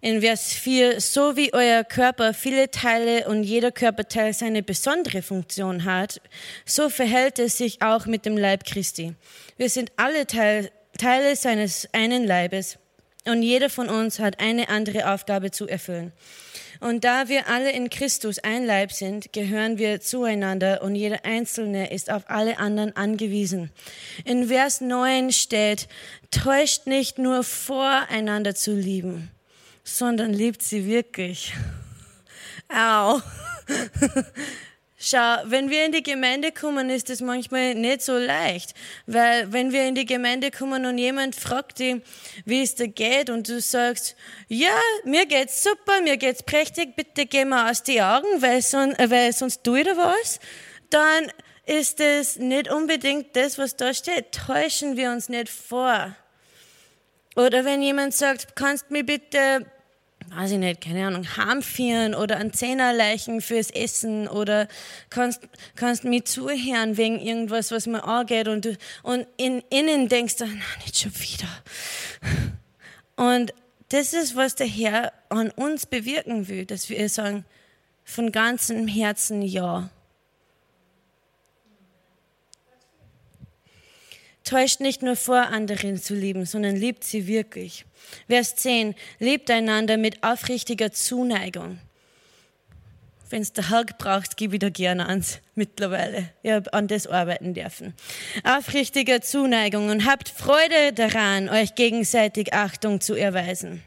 [0.00, 5.84] in Vers 4, so wie euer Körper viele Teile und jeder Körperteil seine besondere Funktion
[5.84, 6.18] hat,
[6.64, 9.14] so verhält es sich auch mit dem Leib Christi.
[9.58, 12.78] Wir sind alle Teil, Teile seines einen Leibes
[13.26, 16.14] und jeder von uns hat eine andere Aufgabe zu erfüllen.
[16.80, 21.92] Und da wir alle in Christus ein Leib sind, gehören wir zueinander und jeder Einzelne
[21.92, 23.70] ist auf alle anderen angewiesen.
[24.24, 25.88] In Vers 9 steht,
[26.30, 29.30] täuscht nicht nur voreinander zu lieben,
[29.84, 31.54] sondern liebt sie wirklich.
[32.68, 33.20] Au.
[34.98, 38.72] Schau, wenn wir in die Gemeinde kommen, ist es manchmal nicht so leicht,
[39.06, 41.96] weil wenn wir in die Gemeinde kommen und jemand fragt dich,
[42.46, 44.16] wie es dir geht und du sagst,
[44.48, 48.94] ja, mir geht's super, mir geht's prächtig, bitte geh mal aus die Augen, weil, son
[48.98, 50.40] weil sonst tue ich da was,
[50.88, 51.30] dann
[51.66, 54.32] ist es nicht unbedingt das, was da steht.
[54.32, 56.16] Täuschen wir uns nicht vor.
[57.34, 59.66] Oder wenn jemand sagt, kannst mir bitte
[60.30, 64.68] weiß ich nicht, keine Ahnung, heimführen oder ein Zehnerleichen fürs Essen oder
[65.10, 65.42] kannst,
[65.74, 70.46] kannst mir zuhören wegen irgendwas, was mir angeht und du, und in, innen denkst du,
[70.46, 71.48] na, nicht schon wieder.
[73.16, 73.54] Und
[73.88, 77.44] das ist, was der Herr an uns bewirken will, dass wir sagen,
[78.04, 79.90] von ganzem Herzen ja.
[84.46, 87.84] Täuscht nicht nur vor, anderen zu lieben, sondern liebt sie wirklich.
[88.28, 88.94] Vers 10.
[89.18, 91.80] Liebt einander mit aufrichtiger Zuneigung.
[93.28, 96.30] Wenn es der Hulk braucht, gebe da gerne ans mittlerweile.
[96.44, 97.92] Ich habe an das arbeiten dürfen.
[98.44, 103.82] Aufrichtiger Zuneigung und habt Freude daran, euch gegenseitig Achtung zu erweisen.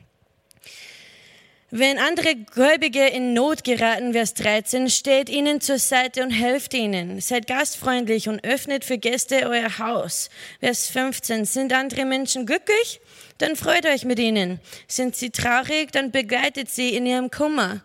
[1.72, 7.22] Wenn andere Gläubige in Not geraten, Vers 13, steht ihnen zur Seite und helft ihnen.
[7.22, 10.32] Seid gastfreundlich und öffnet für Gäste euer Haus.
[10.60, 13.02] Vers 15, sind andere Menschen glücklich?
[13.38, 14.60] Dann freut euch mit ihnen.
[14.88, 15.92] Sind sie traurig?
[15.92, 17.82] Dann begleitet sie in ihrem Kummer.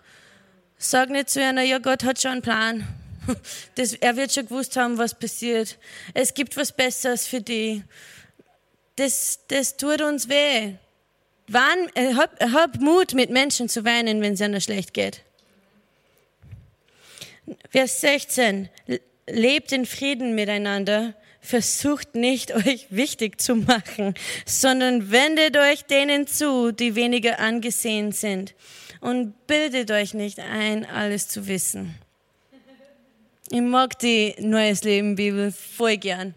[0.78, 2.88] Sag nicht zu einer, ja, Gott hat schon einen Plan.
[3.74, 5.78] Das, er wird schon gewusst haben, was passiert.
[6.12, 7.82] Es gibt was Besseres für die.
[8.96, 10.74] Das, das tut uns weh.
[11.48, 15.22] Wann, äh, hab, hab Mut, mit Menschen zu weinen, wenn es ihnen schlecht geht.
[17.70, 18.68] Vers 16.
[19.26, 21.14] Lebt in Frieden miteinander.
[21.40, 24.14] Versucht nicht, euch wichtig zu machen,
[24.46, 28.54] sondern wendet euch denen zu, die weniger angesehen sind.
[29.00, 31.94] Und bildet euch nicht ein, alles zu wissen.
[33.50, 36.34] Ich mag die Neues Leben Bibel voll gern.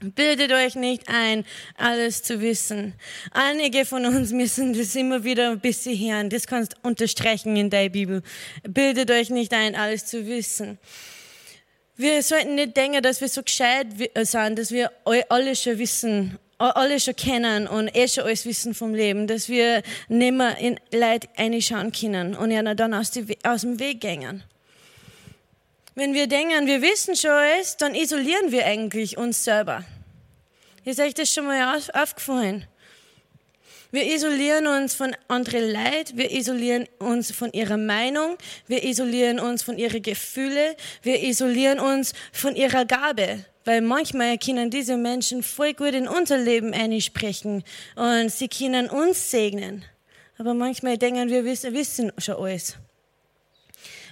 [0.00, 1.44] Bildet euch nicht ein,
[1.76, 2.94] alles zu wissen.
[3.32, 6.30] Einige von uns müssen das immer wieder ein bisschen hören.
[6.30, 8.22] Das kannst du unterstreichen in der Bibel.
[8.62, 10.78] Bildet euch nicht ein, alles zu wissen.
[11.96, 13.88] Wir sollten nicht denken, dass wir so gescheit
[14.22, 14.92] sind, dass wir
[15.28, 19.82] alles schon wissen, alles schon kennen und eh schon alles wissen vom Leben, dass wir
[20.06, 23.10] nicht mehr in Leid reinschauen können und ihnen dann aus,
[23.42, 24.44] aus dem Weg gehen.
[25.98, 29.84] Wenn wir denken, wir wissen schon alles, dann isolieren wir eigentlich uns selber.
[30.84, 32.68] Ist euch das schon mal aufgefallen?
[33.90, 39.64] Wir isolieren uns von anderen Leid, wir isolieren uns von ihrer Meinung, wir isolieren uns
[39.64, 43.44] von ihren Gefühlen, wir isolieren uns von ihrer Gabe.
[43.64, 47.64] Weil manchmal können diese Menschen voll gut in unser Leben einsprechen
[47.96, 49.84] und sie können uns segnen.
[50.38, 52.76] Aber manchmal denken wir, wir wissen schon alles.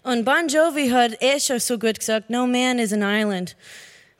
[0.06, 3.56] Und Bon Jovi hat eh schon so gut gesagt, no man is an island.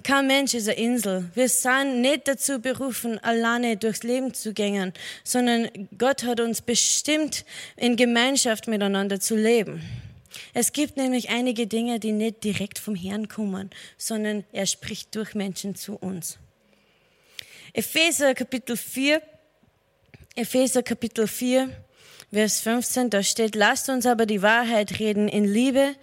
[0.03, 1.31] Kein Mensch ist eine Insel.
[1.37, 7.45] Wir sind nicht dazu berufen, alleine durchs Leben zu gehen, sondern Gott hat uns bestimmt,
[7.77, 9.81] in Gemeinschaft miteinander zu leben.
[10.55, 15.37] Es gibt nämlich einige Dinge, die nicht direkt vom Herrn kommen, sondern er spricht durch
[15.37, 16.37] Menschen zu uns.
[17.73, 19.23] Epheser Kapitel 4,
[20.35, 21.71] Epheser Kapitel 4,
[22.33, 25.95] Vers 15, da steht, lasst uns aber die Wahrheit reden in Liebe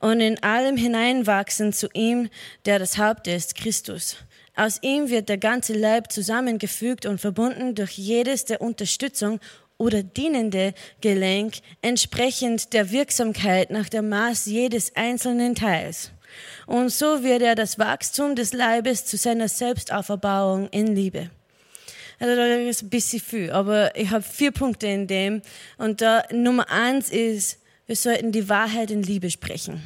[0.00, 2.28] und in allem hineinwachsen zu ihm,
[2.64, 4.16] der das Haupt ist, Christus.
[4.56, 9.38] Aus ihm wird der ganze Leib zusammengefügt und verbunden durch jedes der Unterstützung
[9.76, 16.10] oder dienende Gelenk entsprechend der Wirksamkeit nach der Maß jedes einzelnen Teils.
[16.66, 21.30] Und so wird er das Wachstum des Leibes zu seiner Selbstauferbauung in Liebe.
[22.18, 25.42] Also da ist ein bisschen viel, aber ich habe vier Punkte in dem.
[25.76, 29.82] Und da Nummer eins ist, wir sollten die Wahrheit in Liebe sprechen.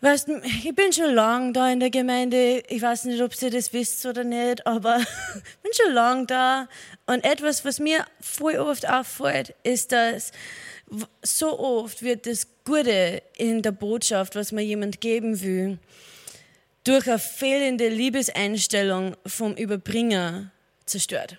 [0.00, 2.62] Weißt, ich bin schon lang da in der Gemeinde.
[2.68, 4.98] Ich weiß nicht, ob ihr das wisst oder nicht, aber
[5.34, 6.68] ich bin schon lang da.
[7.06, 10.30] Und etwas, was mir voll oft auffällt, ist, dass
[11.22, 15.78] so oft wird das Gute in der Botschaft, was man jemand geben will,
[16.88, 20.50] durch eine fehlende Liebeseinstellung vom Überbringer
[20.86, 21.38] zerstört.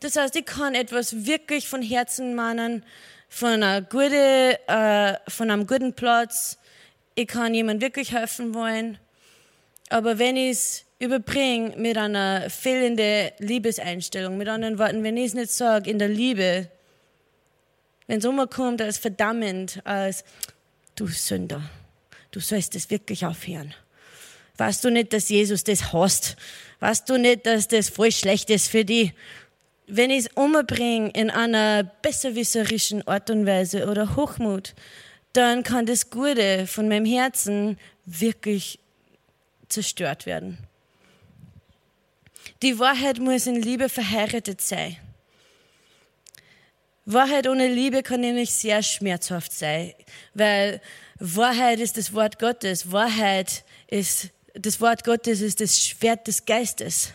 [0.00, 2.84] Das heißt, ich kann etwas wirklich von Herzen meinen,
[3.28, 6.56] von, einer gute, äh, von einem guten Platz.
[7.14, 8.98] Ich kann jemandem wirklich helfen wollen.
[9.90, 15.34] Aber wenn ich es überbringe mit einer fehlenden Liebeseinstellung, mit anderen Worten, wenn ich es
[15.34, 16.70] nicht sage in der Liebe,
[18.06, 20.24] wenn es umkommt als verdammend, als
[20.96, 21.62] du Sünder,
[22.30, 23.74] du sollst es wirklich aufhören.
[24.56, 26.36] Weißt du nicht, dass Jesus das hasst?
[26.80, 29.12] Weißt du nicht, dass das voll schlecht ist für dich?
[29.86, 34.74] Wenn ich es umbringe in einer besserwisserischen Art und Weise oder Hochmut,
[35.32, 38.78] dann kann das Gute von meinem Herzen wirklich
[39.68, 40.58] zerstört werden.
[42.62, 44.96] Die Wahrheit muss in Liebe verheiratet sein.
[47.04, 49.92] Wahrheit ohne Liebe kann nämlich sehr schmerzhaft sein,
[50.34, 50.80] weil
[51.18, 52.92] Wahrheit ist das Wort Gottes.
[52.92, 57.12] Wahrheit ist, das Wort Gottes ist das Schwert des Geistes.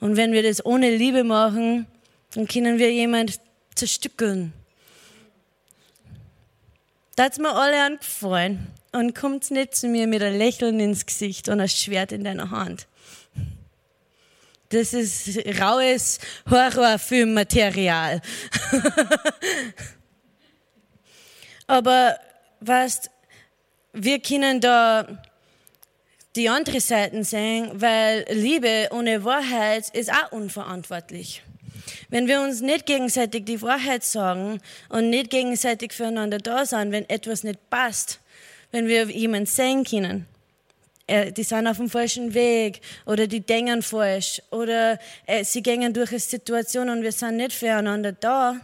[0.00, 1.86] Und wenn wir das ohne Liebe machen,
[2.32, 3.40] dann können wir jemand
[3.74, 4.52] zerstückeln.
[7.16, 11.48] Da hat mir alle angefallen und kommt nicht zu mir mit einem Lächeln ins Gesicht
[11.48, 12.86] und ein Schwert in deiner Hand.
[14.68, 18.20] Das ist raues Horrorfilmmaterial.
[21.66, 22.18] Aber
[22.60, 23.10] weißt,
[23.94, 25.22] wir können da
[26.38, 31.42] die andere Seiten sehen, weil Liebe ohne Wahrheit ist auch unverantwortlich.
[32.10, 37.08] Wenn wir uns nicht gegenseitig die Wahrheit sagen und nicht gegenseitig füreinander da sind, wenn
[37.08, 38.20] etwas nicht passt,
[38.70, 40.26] wenn wir jemanden sehen können,
[41.08, 45.92] äh, die sind auf dem falschen Weg oder die denken falsch oder äh, sie gehen
[45.92, 48.60] durch eine Situation und wir sind nicht füreinander da,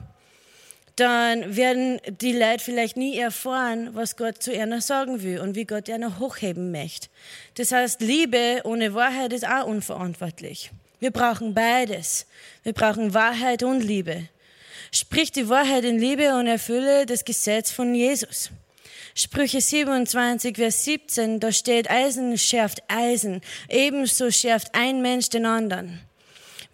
[0.97, 5.65] dann werden die Leute vielleicht nie erfahren, was Gott zu ihnen sagen will und wie
[5.65, 7.09] Gott ihnen hochheben möchte.
[7.55, 10.71] Das heißt, Liebe ohne Wahrheit ist auch unverantwortlich.
[11.01, 12.27] Wir brauchen beides.
[12.63, 14.29] Wir brauchen Wahrheit und Liebe.
[14.93, 18.51] Sprich die Wahrheit in Liebe und erfülle das Gesetz von Jesus.
[19.17, 26.01] Sprüche 27, Vers 17, da steht, Eisen schärft Eisen, ebenso schärft ein Mensch den anderen.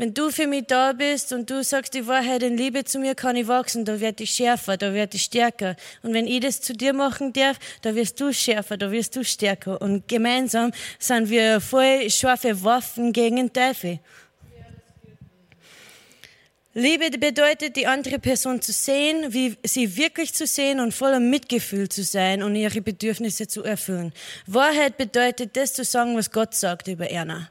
[0.00, 3.14] Wenn du für mich da bist und du sagst die Wahrheit in Liebe zu mir,
[3.14, 5.76] kann ich wachsen, da werde ich schärfer, da werde ich stärker.
[6.00, 9.22] Und wenn ich das zu dir machen darf, da wirst du schärfer, da wirst du
[9.22, 9.78] stärker.
[9.82, 14.00] Und gemeinsam sind wir voll scharfe Waffen gegen den Teufel.
[16.72, 21.90] Liebe bedeutet, die andere Person zu sehen, wie sie wirklich zu sehen und voller Mitgefühl
[21.90, 24.14] zu sein und ihre Bedürfnisse zu erfüllen.
[24.46, 27.50] Wahrheit bedeutet, das zu sagen, was Gott sagt über Erna.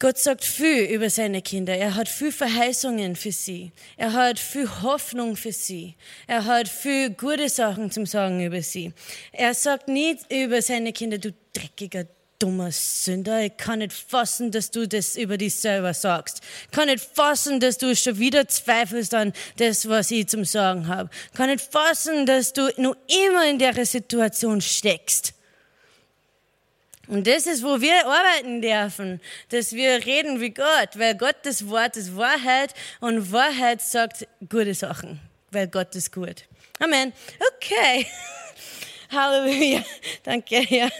[0.00, 1.76] Gott sagt viel über seine Kinder.
[1.76, 3.72] Er hat viel Verheißungen für sie.
[3.96, 5.96] Er hat viel Hoffnung für sie.
[6.28, 8.92] Er hat viel gute Sachen zum Sagen über sie.
[9.32, 12.06] Er sagt nicht über seine Kinder, du dreckiger
[12.38, 16.40] dummer Sünder, ich kann nicht fassen, dass du das über dich selber sagst.
[16.66, 20.86] Ich kann nicht fassen, dass du schon wieder zweifelst an das, was ich zum Sagen
[20.86, 21.10] habe.
[21.32, 25.34] Ich kann nicht fassen, dass du nur immer in der Situation steckst.
[27.08, 31.96] Und das ist, wo wir arbeiten dürfen, dass wir reden wie Gott, weil Gottes Wort
[31.96, 35.18] ist Wahrheit und Wahrheit sagt gute Sachen,
[35.50, 36.44] weil Gott ist gut.
[36.78, 37.14] Amen.
[37.56, 38.06] Okay.
[39.10, 39.82] Halleluja.
[40.22, 40.90] Danke, ja.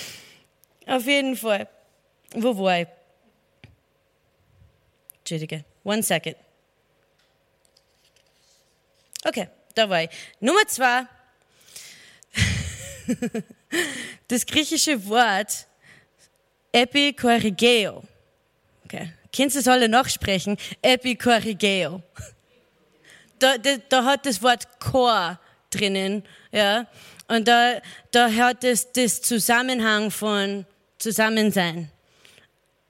[0.86, 1.68] Auf jeden Fall.
[2.32, 2.88] Wo war ich?
[5.18, 5.64] Entschuldige.
[5.84, 6.36] One second.
[9.26, 10.10] Okay, da war ich.
[10.40, 11.06] Nummer zwei.
[14.28, 15.66] Das griechische Wort
[16.72, 18.02] epikorigeo.
[18.84, 19.12] Okay.
[19.32, 20.56] Kennst du es alle nachsprechen?
[20.82, 22.02] Epikorigeo.
[23.38, 25.38] Da, da, da hat das Wort Chor
[25.70, 26.86] drinnen, ja.
[27.26, 30.66] Und da, da hat es das Zusammenhang von
[30.98, 31.90] Zusammensein.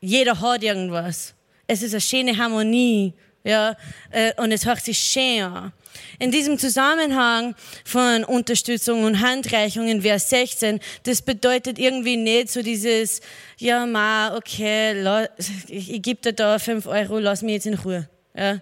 [0.01, 1.35] Jeder hat irgendwas.
[1.67, 3.15] Es ist eine schöne Harmonie,
[3.45, 3.77] ja,
[4.11, 5.73] äh, und es hört sich schön an.
[6.19, 7.55] In diesem Zusammenhang
[7.85, 13.21] von Unterstützung und Handreichung in Vers 16, das bedeutet irgendwie nicht so dieses,
[13.59, 15.27] ja, ma, okay,
[15.69, 18.09] ich, gebe dir da fünf Euro, lass mich jetzt in Ruhe.
[18.37, 18.61] Ja.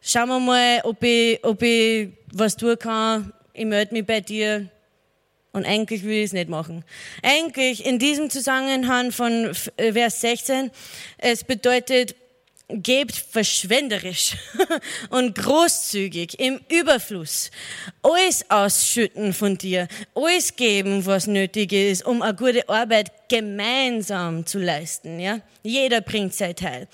[0.00, 3.32] Schauen wir mal, ob ich, ob ich was tun kann.
[3.52, 4.68] Ich melde mich bei dir.
[5.52, 6.84] Und eigentlich will ich es nicht machen.
[7.22, 10.70] Eigentlich in diesem Zusammenhang von äh, Vers 16,
[11.18, 12.14] es bedeutet,
[12.68, 14.36] gebt verschwenderisch
[15.10, 17.50] und großzügig im Überfluss.
[18.02, 24.58] Alles ausschütten von dir, alles geben, was nötig ist, um eine gute Arbeit gemeinsam zu
[24.58, 25.18] leisten.
[25.18, 25.40] Ja?
[25.62, 26.88] Jeder bringt sein Teil.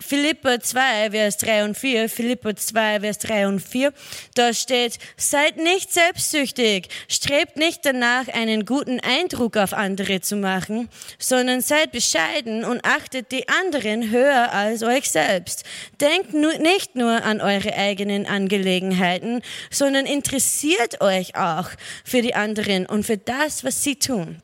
[0.00, 3.92] Philippa 2, Vers 3 und 4, Philippa 2, Vers 3 und 4,
[4.34, 10.88] da steht, seid nicht selbstsüchtig, strebt nicht danach, einen guten Eindruck auf andere zu machen,
[11.18, 15.64] sondern seid bescheiden und achtet die anderen höher als euch selbst.
[16.00, 21.68] Denkt nur, nicht nur an eure eigenen Angelegenheiten, sondern interessiert euch auch
[22.04, 24.42] für die anderen und für das, was sie tun.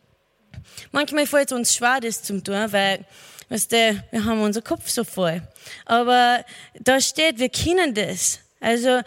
[0.93, 3.05] Manchmal fällt es uns schwer, das zu tun, weil
[3.49, 5.41] Weißt du, wir haben unseren Kopf so voll.
[5.85, 6.45] Aber
[6.81, 8.41] da steht, wir können das.
[8.61, 9.01] Also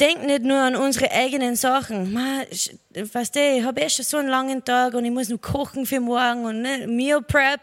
[0.00, 2.14] denk nicht nur an unsere eigenen Sachen.
[2.14, 6.00] Was ich habe eh schon so einen langen Tag und ich muss noch kochen für
[6.00, 7.60] morgen und ne, Meal Prep.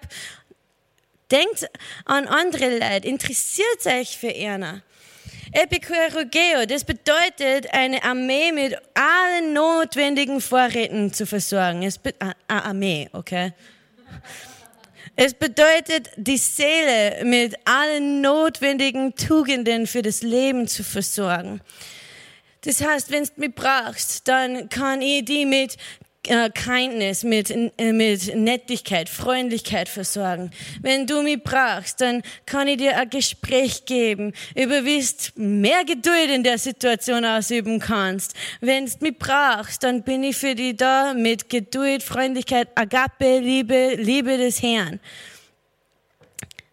[1.32, 1.68] Denkt
[2.06, 4.82] an andere Leute, interessiert euch für einer.
[5.52, 11.84] Epikuregeo, das bedeutet, eine Armee mit allen notwendigen Vorräten zu versorgen.
[11.84, 13.54] Es ah, Armee, okay?
[15.16, 21.62] Es bedeutet, die Seele mit allen notwendigen Tugenden für das Leben zu versorgen.
[22.62, 25.78] Das heißt, wenn du mich brauchst, dann kann ich die mit
[26.28, 30.52] äh, Kindness, mit, äh, mit Nettigkeit, Freundlichkeit versorgen.
[30.82, 35.84] Wenn du mich brauchst, dann kann ich dir ein Gespräch geben, über wie du mehr
[35.84, 38.34] Geduld in der Situation ausüben kannst.
[38.62, 43.96] Wenn du mich brauchst, dann bin ich für dich da mit Geduld, Freundlichkeit, Agape, Liebe,
[43.96, 45.00] Liebe des Herrn.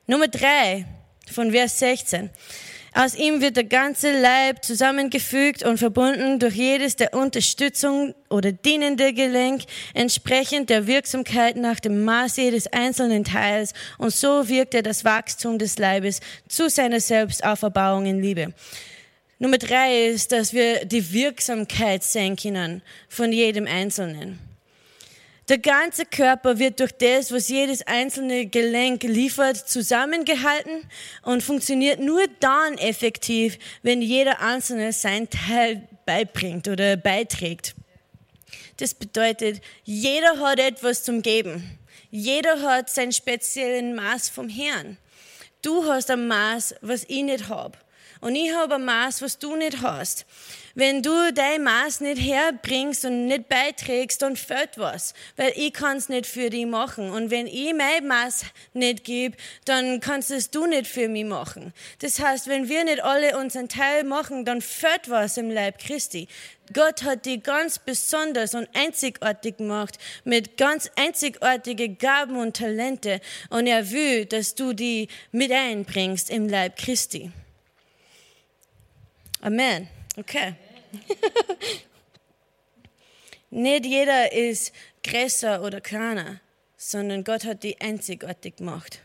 [0.06, 0.86] Nummer drei
[1.32, 2.30] von Vers 16.
[2.92, 9.12] Aus ihm wird der ganze Leib zusammengefügt und verbunden durch jedes der Unterstützung oder dienende
[9.12, 9.62] Gelenk,
[9.94, 13.74] entsprechend der Wirksamkeit nach dem Maß jedes einzelnen Teils.
[13.98, 18.52] Und so wirkt er das Wachstum des Leibes zu seiner Selbstauferbauung in Liebe.
[19.38, 24.49] Nummer drei ist, dass wir die Wirksamkeit sehen können von jedem Einzelnen.
[25.50, 30.88] Der ganze Körper wird durch das, was jedes einzelne Gelenk liefert, zusammengehalten
[31.22, 37.74] und funktioniert nur dann effektiv, wenn jeder Einzelne sein Teil beibringt oder beiträgt.
[38.76, 41.80] Das bedeutet, jeder hat etwas zum Geben.
[42.12, 44.98] Jeder hat sein speziellen Maß vom Herrn.
[45.62, 47.76] Du hast ein Maß, was ich nicht habe.
[48.20, 50.26] Und ich habe ein Maß, was du nicht hast.
[50.74, 55.96] Wenn du dein Maß nicht herbringst und nicht beiträgst, dann fällt was, weil ich kann
[55.96, 57.10] es nicht für dich machen.
[57.10, 61.72] Und wenn ich mein Maß nicht gebe, dann kannst es du nicht für mich machen.
[61.98, 66.28] Das heißt, wenn wir nicht alle unseren Teil machen, dann fällt was im Leib Christi.
[66.72, 73.66] Gott hat dich ganz besonders und einzigartig gemacht mit ganz einzigartigen Gaben und Talente und
[73.66, 77.32] er will, dass du die mit einbringst im Leib Christi.
[79.40, 79.88] Amen.
[80.16, 80.54] Okay.
[83.50, 84.72] Nicht jeder ist
[85.02, 86.40] größer oder kleiner,
[86.76, 89.00] sondern Gott hat die einzigartig gemacht.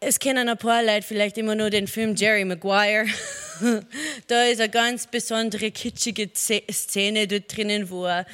[0.00, 3.06] Es kennen ein paar Leute vielleicht immer nur den Film Jerry Maguire.
[4.26, 8.26] da ist eine ganz besondere kitschige Szene dort drinnen, wo er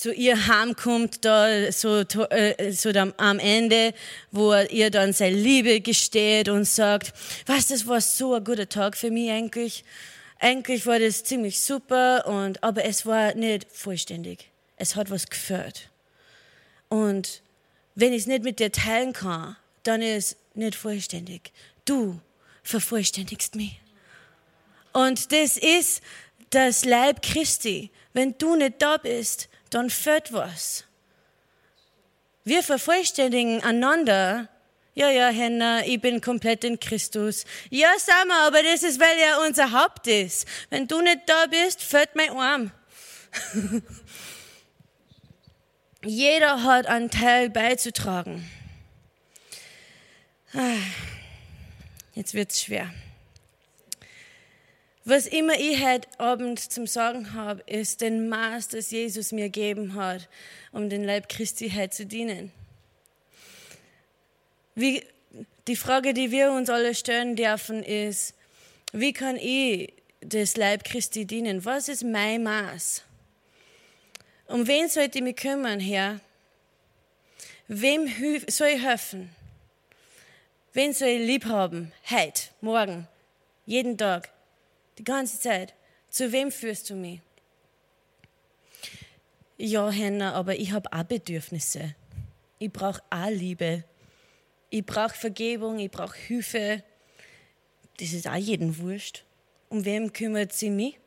[0.00, 3.92] zu ihr heimkommt, da so, äh, so am Ende,
[4.30, 7.12] wo er ihr dann seine Liebe gesteht und sagt,
[7.44, 9.84] was, das war so ein guter Tag für mich eigentlich.
[10.38, 14.48] Eigentlich war das ziemlich super, und, aber es war nicht vollständig.
[14.76, 15.90] Es hat was gefällt.
[16.88, 17.42] Und
[17.94, 21.52] wenn ich es nicht mit dir teilen kann, dann ist es nicht vollständig.
[21.84, 22.18] Du
[22.62, 23.78] vervollständigst mich.
[24.94, 26.00] Und das ist
[26.48, 27.90] das Leib Christi.
[28.12, 30.84] Wenn du nicht da bist, dann fällt was.
[32.44, 34.48] Wir vervollständigen einander.
[34.94, 37.44] Ja, ja, Henna, ich bin komplett in Christus.
[37.70, 40.46] Ja, sag mal, aber das ist, weil er unser Haupt ist.
[40.68, 42.72] Wenn du nicht da bist, fällt mein Arm.
[46.04, 48.50] Jeder hat einen Teil beizutragen.
[50.54, 50.76] Ah,
[52.14, 52.92] jetzt wird's schwer.
[55.04, 59.94] Was immer ich heute Abend zum Sagen habe, ist den Maß, das Jesus mir gegeben
[59.94, 60.28] hat,
[60.72, 62.52] um den Leib Christi heute zu dienen.
[64.74, 65.02] Wie,
[65.66, 68.34] die Frage, die wir uns alle stellen dürfen, ist,
[68.92, 71.64] wie kann ich das Leib Christi dienen?
[71.64, 73.02] Was ist mein Maß?
[74.48, 76.20] Um wen sollte ich mich kümmern, Herr?
[77.68, 78.06] Wem
[78.48, 79.30] soll ich helfen?
[80.74, 81.90] Wen soll ich lieb haben?
[82.10, 83.08] Heute, morgen,
[83.64, 84.28] jeden Tag?
[85.00, 85.72] Die ganze Zeit.
[86.10, 87.22] Zu wem führst du mich?
[89.56, 91.94] Ja, Henna, aber ich habe auch Bedürfnisse.
[92.58, 93.84] Ich brauche auch Liebe.
[94.68, 96.84] Ich brauche Vergebung, ich brauche Hilfe.
[97.98, 99.24] Das ist auch jedem wurscht.
[99.70, 100.98] Um wem kümmert sie mich?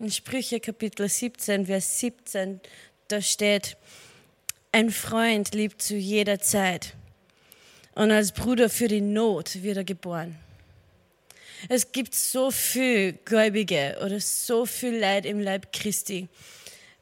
[0.00, 2.60] In Sprüche Kapitel 17, Vers 17,
[3.06, 3.76] da steht,
[4.72, 6.96] ein Freund liebt zu jeder Zeit
[7.94, 10.36] und als Bruder für die Not wird er geboren.
[11.68, 16.28] Es gibt so viel Gläubige oder so viel Leid im Leib Christi.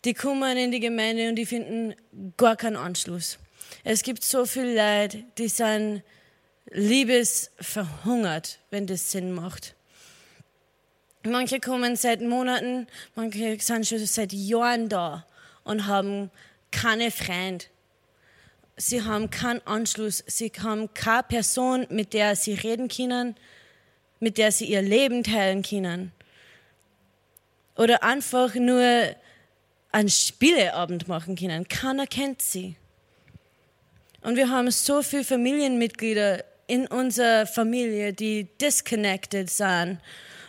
[0.05, 1.95] Die kommen in die Gemeinde und die finden
[2.37, 3.39] gar keinen Anschluss.
[3.85, 6.03] Es gibt so viel Leid, die sind
[6.71, 9.75] liebesverhungert, wenn das Sinn macht.
[11.25, 15.27] Manche kommen seit Monaten, manche sind schon seit Jahren da
[15.65, 16.31] und haben
[16.71, 17.65] keine Freunde
[18.77, 23.37] sie haben keinen Anschluss, sie haben keine Person, mit der sie reden können,
[24.21, 26.13] mit der sie ihr Leben teilen können.
[27.77, 29.15] Oder einfach nur
[29.91, 31.69] einen Spieleabend machen können.
[31.69, 32.77] Keiner kennt sie.
[34.23, 39.99] Und wir haben so viele Familienmitglieder in unserer Familie, die disconnected sind,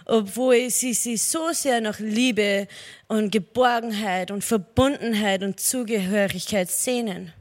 [0.05, 2.67] obwohl sie sich so sehr nach Liebe
[3.07, 7.33] und Geborgenheit und Verbundenheit und Zugehörigkeit sehnen.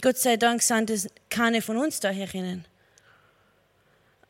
[0.00, 2.64] Gott sei Dank sind es keine von uns da herinnen.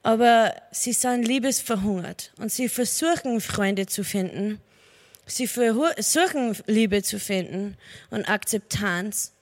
[0.03, 4.61] Aber sie sind liebesverhungert und sie versuchen Freunde zu finden.
[5.27, 7.77] Sie versuchen Liebe zu finden
[8.11, 9.33] und Akzeptanz.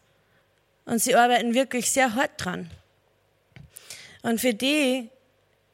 [0.84, 2.70] Und sie arbeiten wirklich sehr hart dran.
[4.22, 5.10] Und für die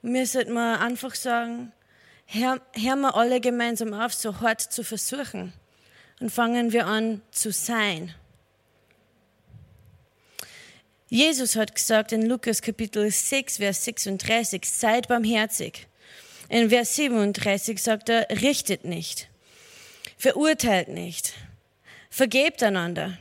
[0.02, 1.72] müssen wir einfach sagen,
[2.26, 5.54] hören wir alle gemeinsam auf, so hart zu versuchen.
[6.20, 8.14] Und fangen wir an zu sein.
[11.12, 15.86] Jesus hat gesagt in Lukas Kapitel 6, Vers 36, seid barmherzig.
[16.48, 19.28] In Vers 37 sagt er, richtet nicht,
[20.16, 21.34] verurteilt nicht,
[22.08, 23.18] vergebt einander.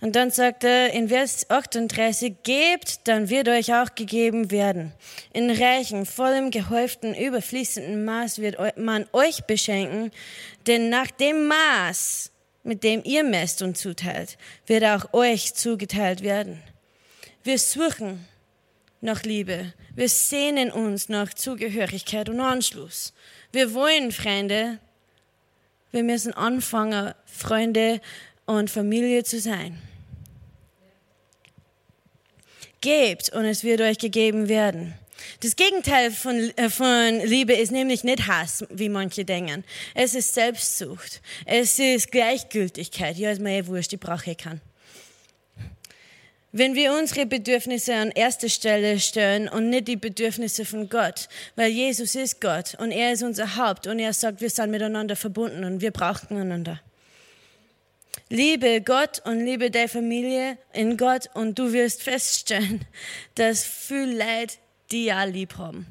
[0.00, 4.92] Und dann sagt er in Vers 38, gebt, dann wird euch auch gegeben werden.
[5.32, 10.10] In reichem, vollem, gehäuften, überfließenden Maß wird man euch beschenken,
[10.66, 12.32] denn nach dem Maß,
[12.66, 14.36] mit dem ihr messt und zuteilt,
[14.66, 16.62] wird auch euch zugeteilt werden.
[17.44, 18.26] Wir suchen
[19.00, 19.72] nach Liebe.
[19.94, 23.14] Wir sehnen uns nach Zugehörigkeit und Anschluss.
[23.52, 24.80] Wir wollen Freunde.
[25.92, 28.00] Wir müssen anfangen, Freunde
[28.46, 29.80] und Familie zu sein.
[32.80, 34.94] Gebt und es wird euch gegeben werden.
[35.40, 39.64] Das Gegenteil von, äh, von Liebe ist nämlich nicht Hass, wie manche denken.
[39.94, 41.20] Es ist Selbstsucht.
[41.44, 43.16] Es ist Gleichgültigkeit.
[43.16, 44.60] Ja, ist mir eh wurscht, ich brauche eh keinen.
[46.52, 51.70] Wenn wir unsere Bedürfnisse an erste Stelle stellen und nicht die Bedürfnisse von Gott, weil
[51.70, 55.64] Jesus ist Gott und er ist unser Haupt und er sagt, wir sind miteinander verbunden
[55.64, 56.80] und wir brauchen einander.
[58.30, 62.86] Liebe Gott und liebe deine Familie in Gott und du wirst feststellen,
[63.34, 64.58] dass viel Leid
[64.90, 65.86] die ja lieb haben.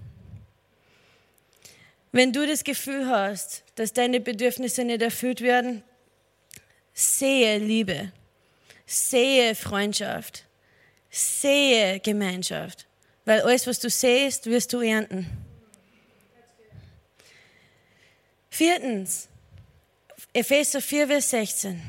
[2.11, 5.83] Wenn du das Gefühl hast, dass deine Bedürfnisse nicht erfüllt werden,
[6.93, 8.11] sehe Liebe,
[8.85, 10.45] sehe Freundschaft,
[11.09, 12.87] sehe Gemeinschaft,
[13.25, 15.29] weil alles, was du siehst, wirst du ernten.
[18.49, 19.27] Viertens,
[20.31, 21.81] Epheser 4, Vers 16.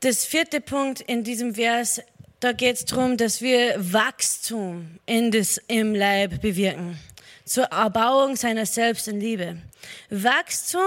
[0.00, 2.00] Das vierte Punkt in diesem Vers
[2.46, 6.96] da geht es darum, dass wir Wachstum in das, im Leib bewirken.
[7.44, 9.56] Zur Erbauung seiner selbst in Liebe.
[10.10, 10.80] Wachstum,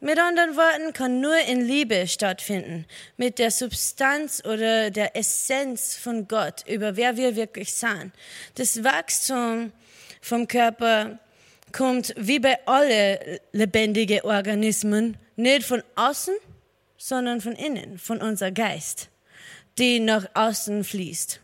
[0.00, 2.84] mit anderen Worten, kann nur in Liebe stattfinden.
[3.16, 8.10] Mit der Substanz oder der Essenz von Gott, über wer wir wirklich sind.
[8.56, 9.70] Das Wachstum
[10.20, 11.20] vom Körper
[11.70, 16.34] kommt wie bei allen lebendigen Organismen nicht von außen,
[16.98, 19.11] sondern von innen, von unser Geist
[19.78, 21.40] die nach außen fließt.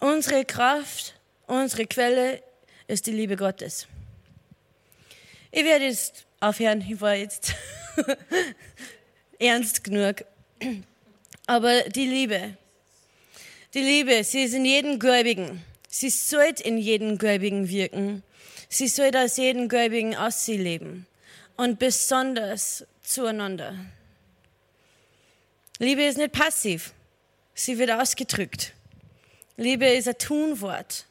[0.00, 1.14] Unsere Kraft,
[1.46, 2.42] unsere Quelle
[2.86, 3.86] ist die Liebe Gottes.
[5.50, 7.54] Ich werde jetzt aufhören, ich war jetzt
[9.38, 10.24] ernst genug.
[11.46, 12.56] Aber die Liebe,
[13.74, 15.62] die Liebe, sie ist in jedem Gläubigen.
[15.88, 18.22] Sie sollte in jedem Gläubigen wirken.
[18.68, 21.06] Sie sollte aus jedem Gläubigen aus sie leben.
[21.56, 23.74] Und besonders zueinander.
[25.78, 26.92] Liebe ist nicht passiv.
[27.58, 28.74] Sie wird ausgedrückt.
[29.56, 31.06] Liebe ist ein Tunwort.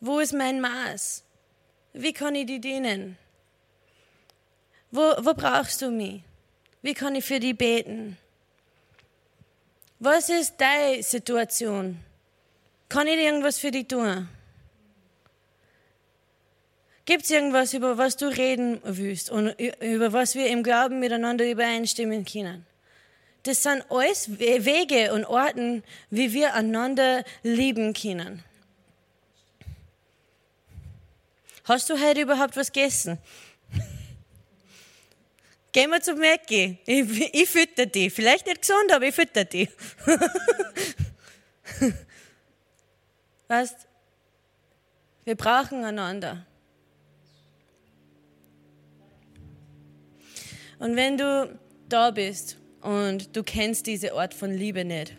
[0.00, 1.22] Wo ist mein Maß?
[1.92, 3.16] Wie kann ich dir dienen?
[4.90, 6.22] Wo, wo brauchst du mich?
[6.82, 8.18] Wie kann ich für dich beten?
[10.00, 12.00] Was ist deine Situation?
[12.88, 14.28] Kann ich irgendwas für dich tun?
[17.04, 19.48] Gibt es irgendwas, über was du reden willst und
[19.80, 22.66] über was wir im Glauben miteinander übereinstimmen können?
[23.48, 28.44] Das sind alles Wege und Orten, wie wir einander lieben können.
[31.64, 33.16] Hast du heute überhaupt was gegessen?
[35.72, 36.76] Gehen wir zum Mäcki.
[36.84, 38.10] Ich, ich fütter die.
[38.10, 39.66] Vielleicht nicht gesund, aber ich fütter die.
[43.48, 43.76] weißt,
[45.24, 46.44] wir brauchen einander.
[50.78, 55.14] Und wenn du da bist und du kennst diese Art von Liebe nicht.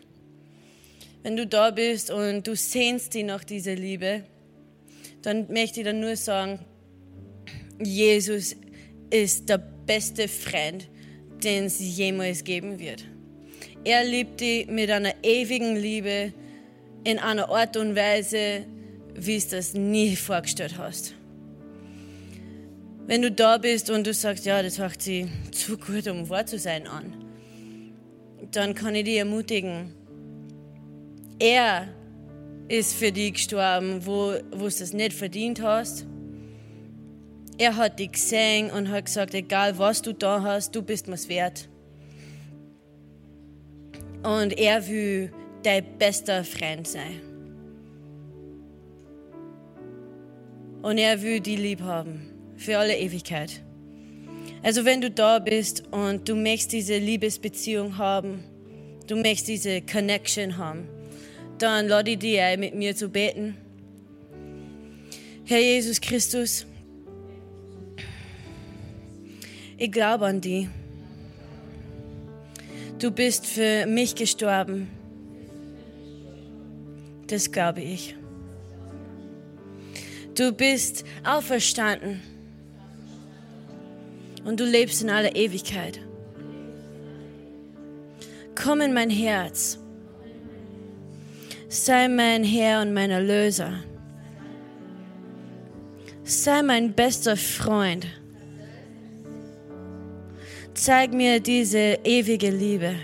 [1.24, 4.24] Wenn du da bist und du sehnst dich nach dieser Liebe,
[5.22, 6.60] dann möchte ich dir nur sagen,
[7.82, 8.56] Jesus
[9.10, 10.88] ist der beste Freund,
[11.44, 13.04] den es jemals geben wird.
[13.84, 16.34] Er liebt dich mit einer ewigen Liebe
[17.04, 18.66] in einer Art und Weise,
[19.16, 21.14] wie es das nie vorgestellt hast.
[23.08, 26.46] Wenn du da bist und du sagst, ja, das macht sie zu gut, um wahr
[26.46, 27.14] zu sein an,
[28.52, 29.94] dann kann ich dich ermutigen.
[31.40, 31.88] Er
[32.68, 36.06] ist für dich gestorben, wo, wo du es nicht verdient hast.
[37.58, 41.28] Er hat dich gesehen und hat gesagt, egal was du da hast, du bist mir's
[41.28, 41.68] wert.
[44.24, 45.32] Und er will
[45.64, 47.22] dein bester Freund sein.
[50.82, 53.62] Und er will die lieb haben für alle Ewigkeit.
[54.62, 58.44] Also wenn du da bist und du möchtest diese Liebesbeziehung haben,
[59.08, 60.88] du möchtest diese Connection haben,
[61.58, 63.56] dann lade ich dich ein, mit mir zu beten.
[65.46, 66.66] Herr Jesus Christus,
[69.78, 70.68] ich glaube an dich.
[73.00, 74.90] Du bist für mich gestorben.
[77.28, 78.14] Das glaube ich.
[80.36, 82.22] Du bist auferstanden
[84.50, 86.00] und du lebst in aller Ewigkeit.
[88.56, 89.78] Komm in mein Herz.
[91.68, 93.74] Sei mein Herr und mein Erlöser.
[96.24, 98.08] Sei mein bester Freund.
[100.74, 102.96] Zeig mir diese ewige Liebe.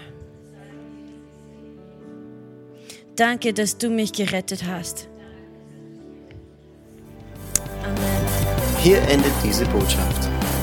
[3.16, 5.08] Danke, dass du mich gerettet hast.
[7.84, 8.26] Amen.
[8.80, 10.35] Hier endet diese Botschaft.